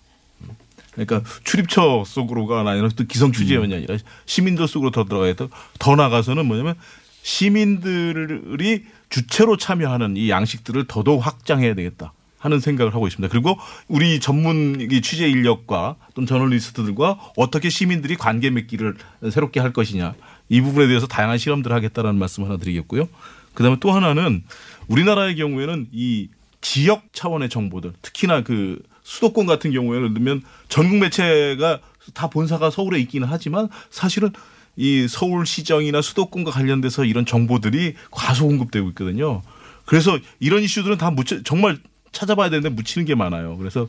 그러니까 0.91 1.21
출입처 1.45 2.03
속으로가 2.05 2.69
아니라 2.69 2.89
또 2.89 3.05
기성 3.05 3.31
취재원이 3.31 3.73
아니라 3.73 3.97
시민들 4.25 4.67
속으로 4.67 4.91
더 4.91 5.05
들어가야 5.05 5.33
돼. 5.35 5.47
더 5.79 5.95
나가서는 5.95 6.45
뭐냐면 6.45 6.75
시민들이 7.23 8.85
주체로 9.09 9.55
참여하는 9.55 10.17
이 10.17 10.29
양식들을 10.29 10.85
더더욱 10.87 11.25
확장해야 11.25 11.75
되겠다. 11.75 12.11
하는 12.41 12.59
생각을 12.59 12.93
하고 12.93 13.07
있습니다. 13.07 13.31
그리고 13.31 13.57
우리 13.87 14.19
전문 14.19 14.89
취재 15.01 15.29
인력과 15.29 15.95
또는 16.15 16.27
저널리스트들과 16.27 17.19
어떻게 17.37 17.69
시민들이 17.69 18.15
관계 18.15 18.49
맺기를 18.49 18.95
새롭게 19.31 19.59
할 19.59 19.71
것이냐 19.71 20.15
이 20.49 20.59
부분에 20.59 20.87
대해서 20.87 21.07
다양한 21.07 21.37
실험들을 21.37 21.73
하겠다라는 21.75 22.19
말씀 22.19 22.43
하나 22.43 22.57
드리겠고요. 22.57 23.07
그다음에 23.53 23.77
또 23.79 23.91
하나는 23.91 24.43
우리나라의 24.87 25.35
경우에는 25.35 25.87
이 25.91 26.29
지역 26.61 27.13
차원의 27.13 27.49
정보들 27.49 27.93
특히나 28.01 28.43
그 28.43 28.81
수도권 29.03 29.45
같은 29.45 29.71
경우에는 29.71 30.13
들면 30.13 30.41
전국 30.67 30.97
매체가 30.97 31.79
다 32.13 32.29
본사가 32.29 32.71
서울에 32.71 32.99
있기는 32.99 33.27
하지만 33.29 33.69
사실은 33.89 34.31
이 34.77 35.07
서울시정이나 35.07 36.01
수도권과 36.01 36.51
관련돼서 36.51 37.05
이런 37.05 37.25
정보들이 37.25 37.95
과소 38.09 38.47
공급되고 38.47 38.89
있거든요. 38.89 39.41
그래서 39.85 40.17
이런 40.39 40.63
이슈들은 40.63 40.97
다 40.97 41.13
정말 41.43 41.77
찾아봐야 42.11 42.49
되는데 42.49 42.69
묻히는 42.69 43.05
게 43.05 43.15
많아요. 43.15 43.57
그래서 43.57 43.87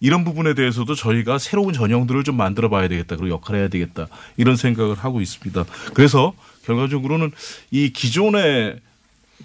이런 0.00 0.24
부분에 0.24 0.54
대해서도 0.54 0.94
저희가 0.94 1.38
새로운 1.38 1.72
전형들을 1.72 2.22
좀 2.24 2.36
만들어 2.36 2.68
봐야 2.68 2.88
되겠다. 2.88 3.16
그리고 3.16 3.34
역할을 3.34 3.60
해야 3.60 3.68
되겠다. 3.68 4.06
이런 4.36 4.56
생각을 4.56 4.94
하고 4.96 5.20
있습니다. 5.20 5.64
그래서 5.94 6.34
결과적으로는 6.64 7.32
이 7.70 7.92
기존의 7.92 8.78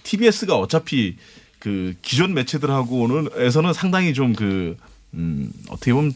TBS가 0.03 0.55
어차피 0.57 1.17
그 1.59 1.93
기존 2.01 2.33
매체들하고는 2.33 3.29
에서는 3.37 3.73
상당히 3.73 4.13
좀 4.13 4.33
그 4.33 4.75
음, 5.13 5.51
어떻게 5.69 5.93
보면 5.93 6.13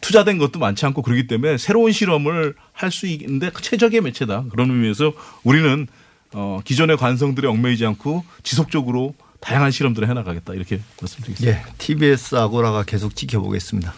투자된 0.00 0.38
것도 0.38 0.58
많지 0.58 0.84
않고 0.86 1.02
그렇기 1.02 1.26
때문에 1.26 1.56
새로운 1.58 1.92
실험을 1.92 2.54
할 2.72 2.90
수 2.90 3.06
있는데 3.06 3.50
최적의 3.60 4.00
매체다. 4.00 4.44
그런 4.50 4.70
의미에서 4.70 5.12
우리는 5.44 5.86
어, 6.32 6.60
기존의 6.64 6.96
관성들에 6.96 7.46
얽매이지 7.48 7.84
않고 7.86 8.24
지속적으로 8.42 9.14
다양한 9.40 9.70
실험들을 9.70 10.08
해나가겠다 10.08 10.54
이렇게 10.54 10.80
말씀드리겠습니다. 11.00 11.58
예, 11.58 11.64
TBS 11.78 12.36
아고라가 12.36 12.84
계속 12.84 13.16
지켜보겠습니다. 13.16 13.94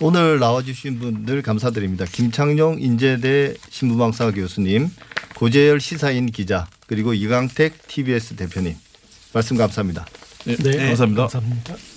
오늘 0.00 0.38
나와주신 0.38 0.98
분들 0.98 1.42
감사드립니다. 1.42 2.04
김창룡 2.04 2.80
인제대 2.80 3.54
신부방사 3.70 4.30
교수님, 4.32 4.90
고재열 5.36 5.80
시사인 5.80 6.26
기자, 6.26 6.66
그리고 6.86 7.14
이강택 7.14 7.86
TBS 7.88 8.36
대표님 8.36 8.74
말씀 9.32 9.56
감사합니다. 9.56 10.06
네, 10.44 10.56
네 10.56 10.86
감사합니다. 10.88 11.22
감사합니다. 11.28 11.95